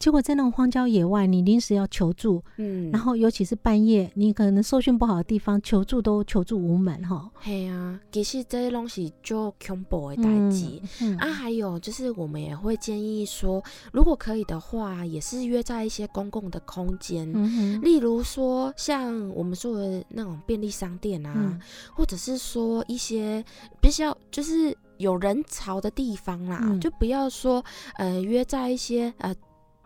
[0.00, 7.30] 结果在那种荒郊野外，你临时要求助，嗯，然后尤其是半夜，你可能搜讯不好的地方，求助都求助无门哈。
[7.36, 10.82] 嘿啊，其实这些东西就恐怖的代际
[11.20, 17.32] 啊，还有就是我们也会建议说，如果可以的话，也是约在一些公共的空间，
[17.80, 18.23] 例如。
[18.24, 21.60] 说像我们说的那种便利商店啊，
[21.94, 23.44] 或者是说一些
[23.80, 27.64] 比较就是有人潮的地方啦，就不要说
[27.96, 29.34] 呃约在一些呃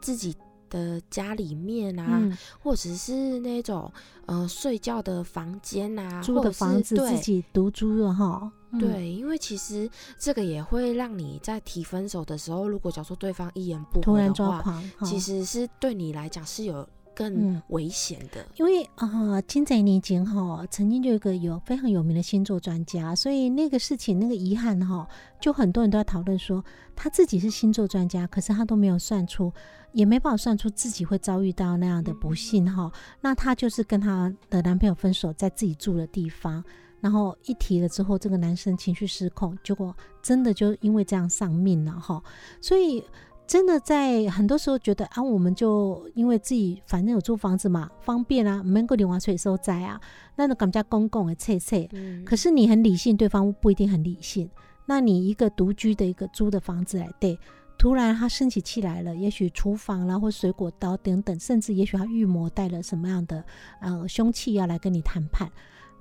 [0.01, 0.35] 自己
[0.71, 2.23] 的家里面啊，
[2.63, 3.93] 或者是那种
[4.27, 8.53] 呃睡觉的房间啊，租的房子自己独租的哈。
[8.79, 16.87] 对，因为其实这个也会让你在提分手的时候，如果假如说对方一言不突然抓狂，其实是对你来讲是有。
[17.19, 25.09] 更危险的，因为啊，金仔年间哈曾经就一个有非常有名的星座专家，所以那个事情那个遗憾哈，
[25.41, 29.53] 就很多人都在讨论说他自己是星座专家，可是他都没有算出，
[29.91, 32.89] 也没办法算出自己会遭遇到那样的不幸哈。
[33.21, 36.63] 那他就是跟他的男朋友分手，在自己住的地方，
[37.01, 42.23] 然后一提了之后，这个男生情绪失控，结果真的就因为这样丧命了哈。
[42.61, 43.03] 所以。
[43.49, 49.99] 真的在很多时候觉得啊，我们就因为自己反正有租房子嘛，方便啊，门口零花税收在啊，
[50.37, 51.89] 那种感觉公共的切切。
[52.27, 54.49] 可是你很理性，对方不一定很理性。
[54.85, 57.39] 那你一个独居的一个租的房子来对，
[57.79, 63.43] 突然他生起气来了，也许厨房啦或水果刀等等，甚至也许他预谋带了什么样的
[63.81, 65.51] 呃凶器要来跟你谈判。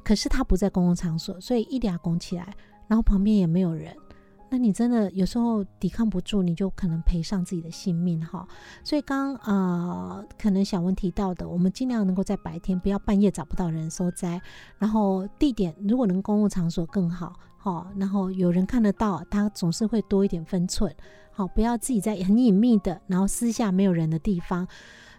[0.04, 2.54] 可是他不在公共场所，所以一俩拱起来，
[2.90, 3.96] 然后旁边也没有人。
[4.50, 8.48] 那你真的有时候抵抗不住，你就可能赔上自己的性命哈。
[8.84, 14.42] 所以刚啊，可能小文提到的，我们尽量能够在白天，不要半夜找不到人收灾。
[14.78, 17.92] 然后地点如果能公共场所更好哈。
[17.98, 20.94] 然后有人看得到，他总是会多一点分寸。
[21.32, 24.68] 好，不要自己在很隐秘的，然后私下没有人的地方。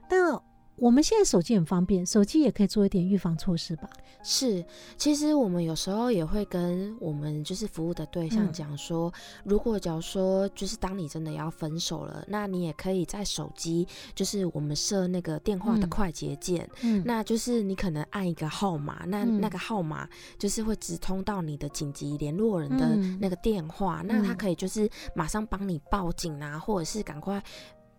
[0.08, 0.40] 但
[0.78, 3.88] 我们现在手机很方便，手机也可以做一点预防措施吧。
[4.22, 4.64] 是，
[4.96, 9.12] 其实我们有时候也会跟我们就是服务的对象讲说，
[9.44, 20.08] 如果假如说就是当你真的要分手了，那你也可以在手机就是我们设那个电话的快捷键，嗯，那就是你可能按一个号码，那那个号码
[20.38, 27.42] 就是会直通到你的紧急联络人的那个电话，那他可以就是马上帮你报警啊，或者是赶快。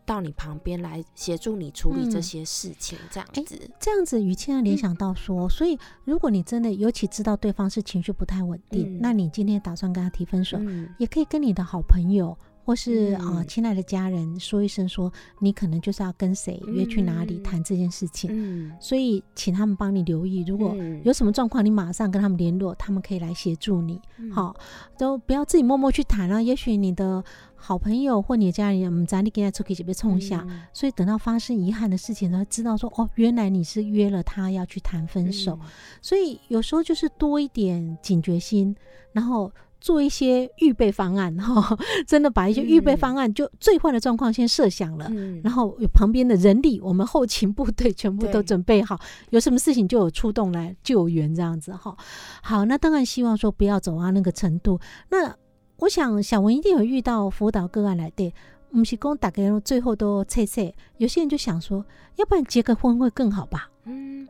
[0.09, 10.57] 到你旁边来协助你处理这些事情，这样子，这样子，于谦要联想到说，所以如果你真的尤其知道对方是情绪不太稳定，那你今天打算跟他提分手，
[10.97, 12.35] 也可以跟你的好朋友。
[12.63, 23.99] 或是啊，亲爱的家人说一声，说你可能就是要跟谁约去哪里谈这件事情，嗯，所以请他们帮你留意，如果有什么状况，你马上跟他们联络，他们可以来协助你，
[24.31, 24.55] 好，
[24.97, 26.43] 都不要自己默默去谈了。
[26.43, 27.23] 也许你的
[27.55, 35.57] 好朋友或你的家人，嗯，咱你跟他出去就被冲下，所以等到发生遗憾的事情，他知道说，哦，原来你是约了他要去谈分手，
[36.01, 38.75] 所以有时候就是多一点警觉心，
[39.11, 39.51] 然后。
[39.81, 45.09] 做一些预备方案 哈，真的把一些预备方案就最坏的状况先设想了，
[45.43, 48.99] 然后有旁边的人力，我们后勤部队全部都准备好，
[49.29, 51.95] 有什么事情就有出动来救援这样子哈。
[52.41, 54.79] 好，那当然希望说不要走到那个程度。
[55.09, 55.33] 那
[55.77, 58.33] 我想小文一定有遇到辅导个案来的，
[58.71, 61.85] 不是讲大概最后都切切，有些人就想说，
[62.17, 63.69] 要不然结个婚会更好吧？
[63.85, 64.27] 嗯，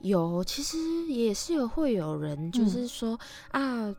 [0.00, 0.78] 有，其实
[1.08, 3.18] 也是有会有人就是说
[3.50, 3.94] 啊。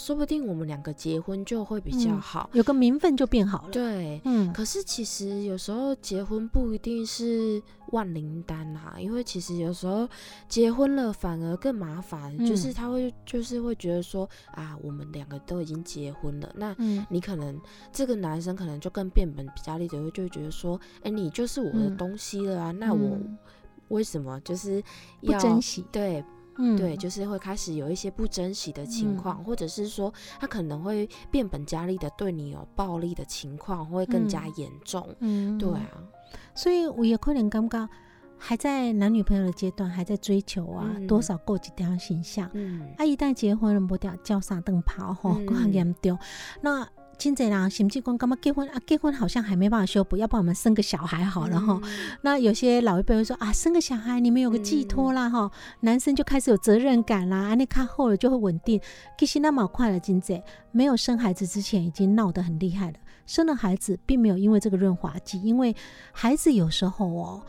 [0.00, 3.70] 说不定我们两个结婚就会比较好，有个名分就变好了。
[3.70, 4.50] 对，嗯。
[4.52, 10.08] 可是其实有时候结婚不一定是万灵丹啊，因为其实有时候
[10.48, 16.74] 结婚了反而更麻烦，就是他会就是会觉得说啊，我们两个都已经结婚了，那
[17.10, 17.60] 你可能
[17.92, 23.18] 这个男生可能就更变本加厉的会就会觉得说，哎，你就是我的东西了啊，那我
[23.88, 24.82] 为什么就是
[25.20, 25.84] 不珍惜？
[25.92, 26.24] 对。
[26.76, 35.06] 对，就是会开始有一些不珍惜的情况，或者是说他可能会变本加厉的对你有暴力的情况会更加严重。
[35.20, 35.88] 嗯，对啊，
[36.54, 37.88] 所以我也可能刚刚
[38.36, 42.48] 还在男女朋友的阶段，还在追求啊，多少过几条形象。
[42.54, 46.18] 嗯，啊，一旦结婚了，不掉叫啥灯泡吼，更严重。
[46.60, 46.86] 那
[47.20, 48.80] 现在啦，甚至讲干嘛结婚啊？
[48.86, 51.78] 结婚好像还没办法修补，要不我们生个小孩好了哈。
[52.22, 55.50] 那有些老一辈会说啊，生个小孩你们有个寄托啦哈，
[55.80, 58.80] 男生就开始有责任感啦，啊，你看后了就会稳定。
[59.18, 60.42] 其实那么快了，现在
[60.72, 62.96] 没有生孩子之前已经闹得很厉害了，
[63.26, 65.76] 生了孩子并没有因为这个润滑剂，因为
[66.12, 67.42] 孩子有时候哦，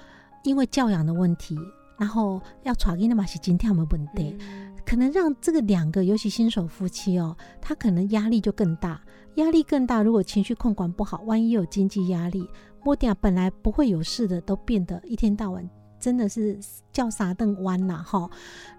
[0.43, 1.57] 因为教养的问题，
[1.97, 4.37] 然后要传给那嘛是今天我们稳定，
[4.85, 8.99] 可能让这个两个尤其新手夫妻哦，他可能压力就更大。
[9.35, 12.47] 压力更大，如果情绪控管不好，万一有经济压力，
[12.83, 15.67] 摸点本来不会有事的，都变得一天到晚
[15.99, 16.59] 真的是
[16.91, 18.29] 叫啥凳弯呐哈。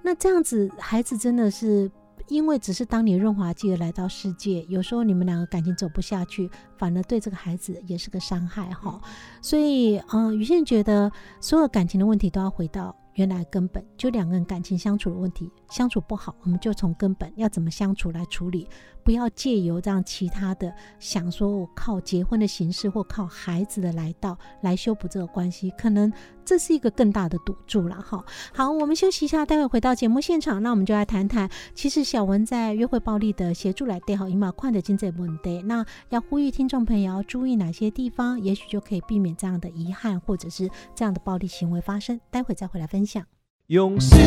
[0.03, 1.91] 那这样子，孩子真的是
[2.29, 9.01] 因为只是当你润滑剂来到世界，有时候你们两个感情走不下去，反而对这个孩子也是个伤害哈。
[9.41, 12.95] 所以，嗯，于倩觉得所有感情的问题都要回到。
[13.17, 18.67] 原来根本就两个人感情相处的问题，相处不好，我们就从根本要怎么相处来处理，
[19.05, 26.13] 不要借由这样其他的想说我靠结婚的形式或靠孩子的来到来修补这个关系，可能
[26.45, 28.25] 这是一个更大的赌注了哈。
[28.55, 42.21] 好，我们休息一下，待会回到节目现场，那我们就来谈谈，其实小文在约会暴力的协助来对好姨妈快的经济问题，那要呼吁听众朋友要注意哪些地方，也许就可以避免这样的遗憾或者是这样的暴力行为发生。
[42.31, 43.42] 待会再回来分享。
[43.69, 44.19] 用心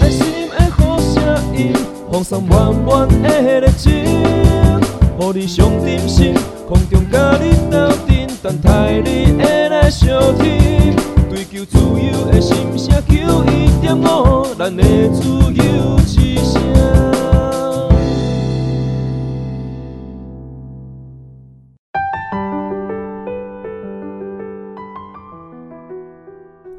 [0.00, 1.22] 的心的好声
[1.54, 1.72] 音，
[2.10, 6.32] 放送满满的热情，予你上点心，
[6.68, 10.94] 空中甲你斗阵，等待你的来相听。
[11.28, 14.82] 追求自由的心声，求一点五，咱的
[15.12, 15.22] 自
[15.52, 17.33] 由之声。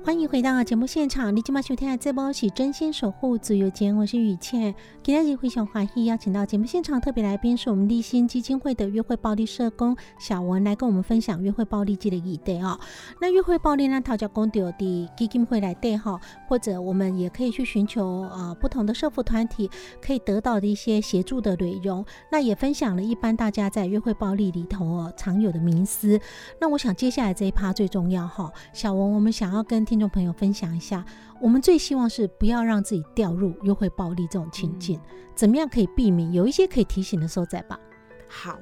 [0.06, 4.76] 欢迎回到节目现场，你今晚收听的这波是真心守护自由间，我是雨倩。
[5.02, 12.80] 今天是非常欢喜邀请到节目现场特别来宾是我们立新基金会的约会暴力社工小文来跟我们分享约会暴力这的议题哦。
[13.20, 19.68] 那约会暴力呢，讨教公丢的基金会来对哈，或者我们也可以去寻求啊不同的社福团体
[20.00, 22.06] 可以得到的一些协助的内容。
[22.32, 26.20] 那也分享了一般大家在约会暴力里头哦常有的迷思。
[26.62, 30.10] 那我想接下来这一趴最重要哈，小文，我们想要跟听众。
[30.10, 31.04] 朋友分享一下，
[31.42, 35.00] 我们最希望是不要让自己掉入约会暴力这种情境，
[35.36, 36.32] 怎么样可以避免？
[36.32, 37.80] 有一些可以提醒的时候再吧。
[38.30, 38.58] 好。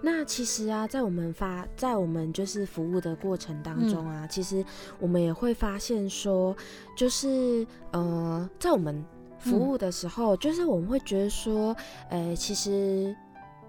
[0.00, 4.62] 那其实啊，在我们发在我们就是服务的过程当中啊，其实
[4.98, 6.54] 我们也会发现说，
[6.94, 9.02] 就是呃，在我们
[9.38, 11.74] 服务的时候，就是我们会觉得说，
[12.10, 13.14] 呃，其实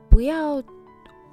[0.09, 0.61] 不要。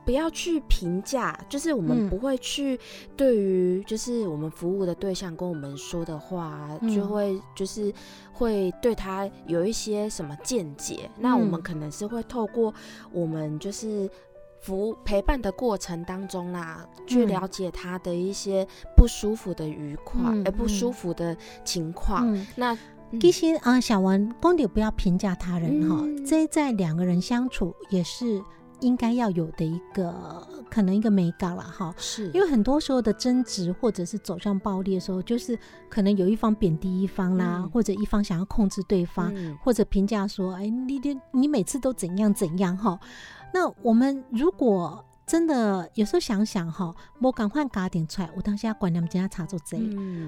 [0.04, 2.78] 不要去评价，就是我们不会去
[3.16, 7.92] 对于就是我们服务的对象跟我们说的话，就会就是
[8.32, 11.08] 会对他有一些什么见解。
[11.18, 12.74] 那我们可能是会透过
[13.12, 14.10] 我们就是
[14.60, 22.36] 服陪伴的过程当中啦，去了解他的一些不舒服的愉快，而不舒服的情况。
[22.56, 22.76] 那
[23.20, 28.42] 其实啊，小文，公点不要评价他人哈，这在两个人相处也是。
[28.82, 35.58] 应该要有的一个可能一个美感了哈，是因为很多时候的争执或者是走向暴力的时候，就是
[35.88, 42.98] 可能有一方贬低一方啦，或者一方想要控制对方，或者评价说，哎，你你你每次都怎样怎样哈。
[43.54, 49.78] 那我们如果真的有时候想想哈，我赶快嘎点出来，我当下管他们家查做贼。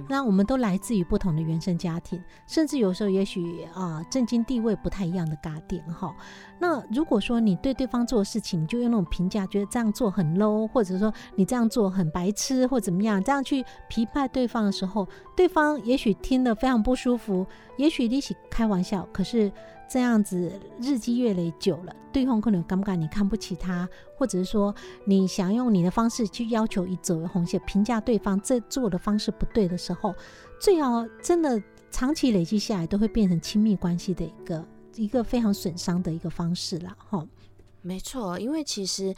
[0.08, 6.14] 那我们都来自于不同的原生家庭，甚至有时候也许啊，正经地位不太一样的嘎点哈。
[6.66, 15.06] 那如果说你对对方做的事情，你就用那种评价，觉得这样做很 low，或者说你这样做很白痴或怎么样，这样去批判对方的时候，
[15.36, 17.46] 对方也许听得非常不舒服，
[17.76, 19.52] 也许一起开玩笑，可是。
[19.86, 20.50] 这样子
[20.80, 23.86] 日积月累久了，对方可能感不感你看不起他，
[24.16, 30.14] 或者是说你想用你的方式去要求以走为红线，评价对方这做的方式不对的时候，
[30.58, 34.66] 最好真的长期累积下来，都会变成亲密关系的一个
[34.96, 36.96] 一个非常损伤的一个方式了。
[37.10, 37.26] 哈，
[37.82, 39.14] 没错，因为其实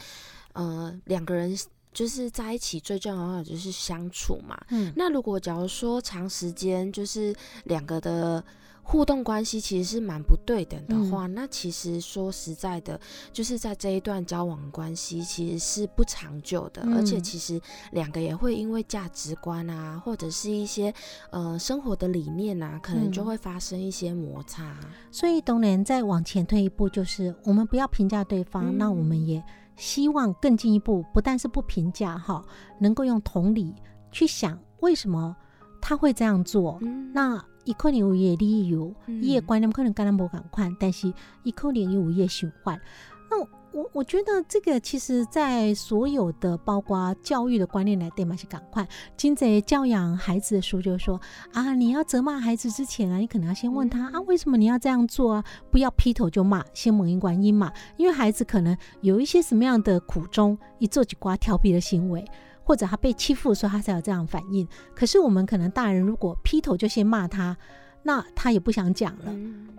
[0.53, 1.57] 呃两个人
[1.93, 4.59] 就是在一起最重要的就是相处嘛。
[4.70, 8.45] 嗯，那如果假如说长时间就是两个的。
[8.89, 12.99] 互动关系其实是蛮不对等的话，那其实说实在的，
[13.32, 17.61] 就是在这一段交往关系其实是不长久的，而且其实
[17.91, 20.95] 两个也会因为价值观啊，或者是一些
[21.30, 24.78] 呃生活的理念啊，可能就会发生一些摩擦。
[25.11, 29.43] 所以东莲再往前退一步，就是我们不要评价对方，那我们也
[29.74, 32.41] 希望更进一步，不但是不评价哈，
[32.78, 33.74] 能够用同理
[34.12, 35.34] 去想为什么
[35.82, 36.78] 他会这样做，
[37.12, 37.45] 那。
[37.66, 41.12] 伊可能有伊的理由，伊的观念可能跟咱无共款，但是
[41.42, 42.80] 伊可能有伊的想法。
[43.28, 43.38] 那
[43.72, 48.86] 我我觉得这个其实，在所有的包括教育的观念来对嘛是赶快。
[49.16, 51.20] 金在教养孩子的书就是说
[51.52, 55.44] 啊，你要责骂孩子之前啊，你可能要先问他啊，为什么你要这样做啊？
[55.72, 57.72] 不要劈头就骂，先蒙一观音嘛。
[57.96, 62.24] 因为孩子可能有一些什么样的苦衷，一做几瓜调皮的行为。
[62.66, 64.66] 或者他被欺负的时候，他才有这样反应。
[64.92, 67.56] 可是我们可能大人如果劈头就先骂他，
[68.02, 69.32] 那他也不想讲了，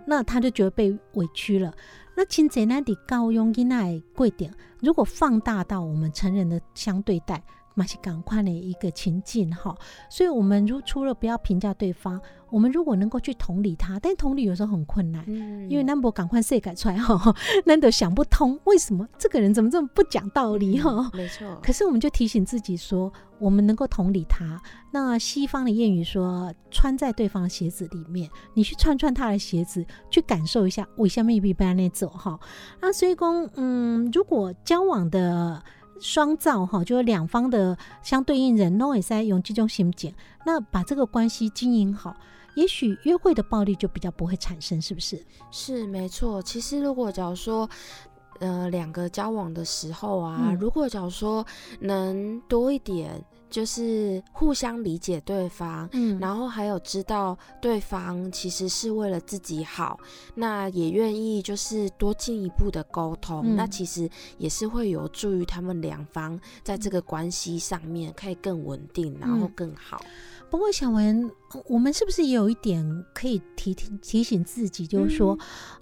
[0.05, 1.73] 那他就觉得被委屈了。
[2.15, 7.43] 那亲在那里高用因奈贵点，如果放大到我们成人的相对待。
[7.77, 9.77] 马是赶快的一个情境哈，
[10.09, 12.19] 所以我们如除了不要评价对方，
[12.49, 15.23] 我们如果能够去同理他，但同理有时候很困难，
[15.69, 21.11] 因为南博赶快谁改出来哈， 难得想不通为什么这个人怎么这么不讲道理哈。
[21.13, 24.59] 没错，可是我们就提醒自己说，我们能够同理他。
[24.89, 32.39] 那西方的谚语说，穿在对方的鞋子里面，你去穿穿他的鞋子，去感受一下为什么必被那走哈。
[32.81, 35.61] 那所以讲，嗯，如果交往的。
[35.99, 40.13] 双造哈，就是两方的相对应人都会在用这种心境，
[40.45, 42.15] 那把这个关系经营好，
[42.55, 45.23] 也许约会的暴力就比较不会产生，是不是？
[45.51, 46.41] 是没错。
[46.41, 47.69] 其实如果假如说，
[48.39, 51.45] 呃，两个交往的时候啊，如果假如说
[51.79, 53.23] 能多一点。
[53.49, 59.99] 就是互相理解对方，嗯，然后还有知道对方其实是为了自己好，
[60.35, 70.01] 那也愿意就是多进一步的沟通，那其实也是会有助于他们两方在这个关系上面可以更稳定，然后更好。
[70.49, 71.29] 不过小文，
[71.67, 75.37] 我们是不是也有一点可以提提提醒自己，就是说，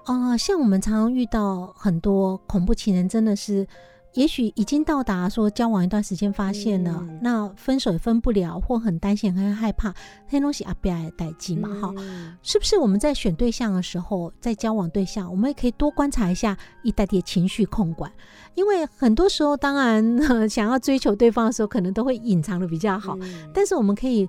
[0.05, 3.67] 啊，像我们常常遇到很多恐怖情人，真的是。
[4.15, 9.93] 也许已经到达说交往一段时间，发现了那分手也分不了，或很担心、很害怕，
[10.27, 11.93] 那些东西啊，不要待机嘛，哈，
[12.41, 12.77] 是不是？
[12.77, 18.11] 我们在选对象的时候，在交往对象，我们也可以多观察一下一代的情绪控管，
[18.55, 23.17] 因为很多时候，当然想要追求对方的时候，可能都会隐藏的比较好，
[23.53, 24.27] 但是我们可以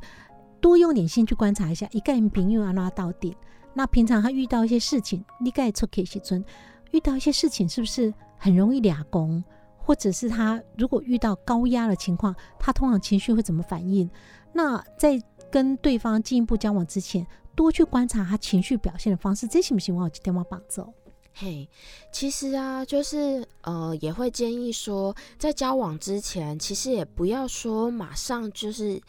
[0.61, 3.37] 多用点心去观察一下，一概朋友啊拉到底。
[3.73, 6.45] 那平常他遇到一些事情，你该出给写尊，
[6.91, 9.45] 遇到一些事情是不是很容易俩攻？
[9.87, 14.11] 或者是他如果遇到高压的情况，他通常情绪会怎么反应？
[14.53, 17.25] 那在跟对方进一步交往之前，
[17.55, 19.95] 多去观察他情绪表现的方式，这行不行？
[19.95, 20.93] 我有电话绑走。
[21.33, 21.69] 嘿，
[22.11, 29.01] 其实啊，就是呃，也会建议说，在交往之前，其实也不要说马上就是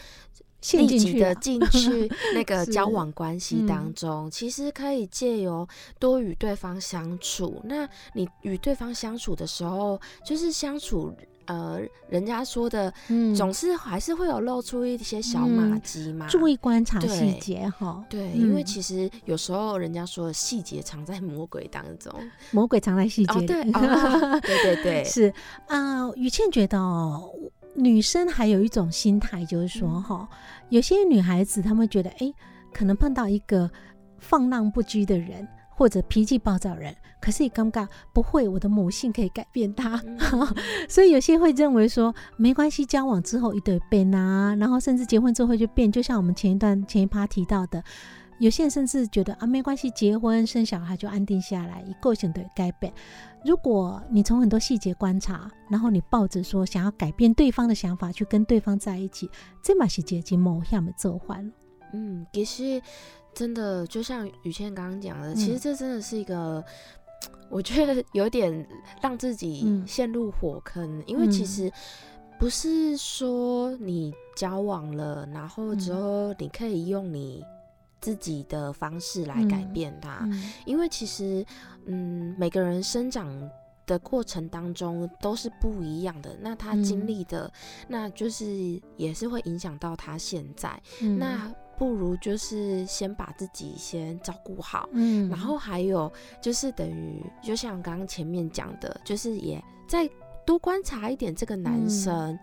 [0.74, 4.30] 立即的进去 那个交往关系当中。
[4.32, 5.68] 其实可以借由
[6.00, 7.62] 多与对方相处。
[7.66, 11.14] 那你与对方相处的时候，就是相处。
[11.48, 11.80] 呃，
[12.10, 12.94] 人家说的，
[13.34, 18.04] 总是还是会有露出一些小马迹嘛，注意观察细节哈。
[18.10, 22.14] 对，因为其实有时候人家说细节藏在魔鬼当中，
[22.52, 23.46] 魔鬼藏在细节里。
[23.48, 23.64] 对，
[24.42, 25.34] 对对对，是
[25.68, 26.12] 啊。
[26.18, 27.32] 雨倩觉得哦，
[27.78, 30.28] 女生还有一种心态，就是说哈，
[30.70, 32.34] 有些女孩子她们觉得，哎，
[32.74, 33.72] 可能碰到一个
[34.18, 35.48] 放浪不拘的人。
[35.78, 40.02] 或者脾气暴躁人，可是也尴尬，不会，我的母性可以改变他，
[40.90, 47.84] 所以有些会认为说没关系，交往之后一对变啊，然后甚至结婚之后就变，就像我们前一段前一趴提到的，
[48.40, 52.94] 有些人甚至觉得啊没关系，结婚生小孩就安定下来，一个性的改变。
[53.44, 59.30] 如果你从很多细节观察，然后你抱着说想要改变对方的想法去跟对方在一起，
[59.64, 61.50] 这嘛是接近某样的做坏了。
[61.94, 62.82] 嗯，其实。
[63.34, 66.64] 真的就像雨倩刚刚讲的，其实这真的是一个，
[67.52, 68.68] 我觉得有点
[69.00, 71.04] 让自己陷入火坑。
[71.06, 71.72] 因为其实
[72.40, 77.44] 不是说你交往了，然后之后你可以用你
[78.08, 80.26] 自己的方式来改变它。
[80.66, 81.46] 因为其实，
[81.88, 83.28] 嗯，每个人生长
[83.86, 87.52] 的过程当中都是不一样的，那他经历的，
[87.86, 90.82] 那就是也是会影响到他现在。
[91.20, 96.10] 那不如就是先把自己先照顾好，嗯，然后还有
[96.42, 100.10] 就是等于就像刚刚前面讲的，就是也再
[100.46, 102.40] 多观察一点这个男生，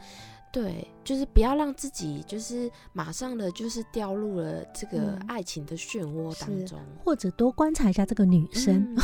[0.55, 0.89] 对。
[1.05, 8.97] 就是不要让自己就是马上的就是掉入了这个爱情的漩涡当中，或者多观察一下这个女生，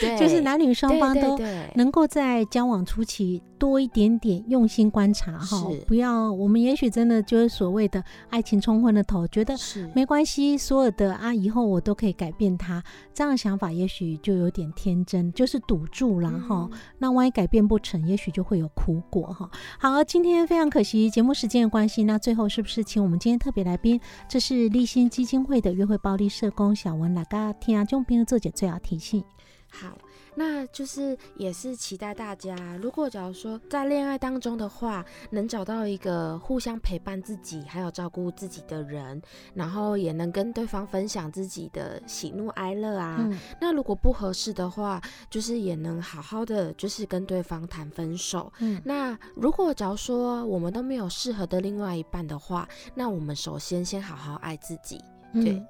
[0.00, 1.36] 对， 就是男女双方都
[1.74, 9.52] 能够在交往初期多一点点用心观察哈，不要我们也许真的就是所谓的爱情冲昏了头，觉得
[9.92, 12.80] 没关系，所有的啊以后我都可以改变他，
[13.12, 16.70] 这样的想法也许就有点天真，就是赌注了哈。
[16.98, 19.50] 那万一改变不成，也许就会有苦果哈。
[19.80, 21.48] 好，今天非常可惜，节目时。
[21.48, 23.98] 间的关系，那最后是不是请我们今天特别来宾？
[24.28, 29.24] 这是立新基金会的约会暴力社工小文来跟听啊，众朋友做解最好提醒。
[29.70, 29.96] 好。
[30.38, 39.20] 那就是也是期待大家，如果假如说在恋爱当中的话，能找到一个互相陪伴自己，还有照顾自己的人，
[39.52, 43.28] 然后也能跟对方分享自己的喜怒哀乐啊。
[43.60, 48.52] 那如果不合适的话，就是也能好好的就是跟对方谈分手。
[48.60, 55.02] 嗯，那如果假如说我们都没有适合的另外一半的话，那我们首先先好好爱自己。
[55.32, 55.60] 对。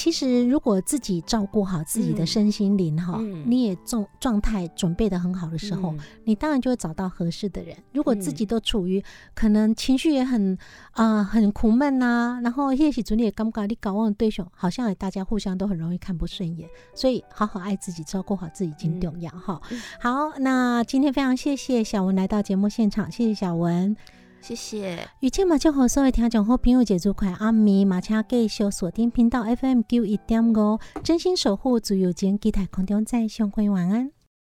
[0.00, 5.92] 其实，如果自己照顾好自己的身心灵哈，你也状状态准备的很好的时候，
[6.22, 7.76] 你当然就会找到合适的人。
[7.92, 9.02] 如果自己都处于
[9.34, 10.56] 可能情绪也很
[10.92, 16.68] 啊很苦闷呐，然后也许主你也尴尬，你搞忘对手，好像大家互相都很容易看不顺眼。
[16.94, 19.60] 所以，好好爱自己，照顾好自己，很重要哈。
[19.98, 23.96] 好，那今天非常谢谢小文来到节目现场，谢谢小文。
[24.40, 34.17] 谢谢，雨倩马就和所有听众好朋友节日快阿咪马车继续锁定频道 FM 九一点五，真心守护自由间，期待空中再相会，晚安。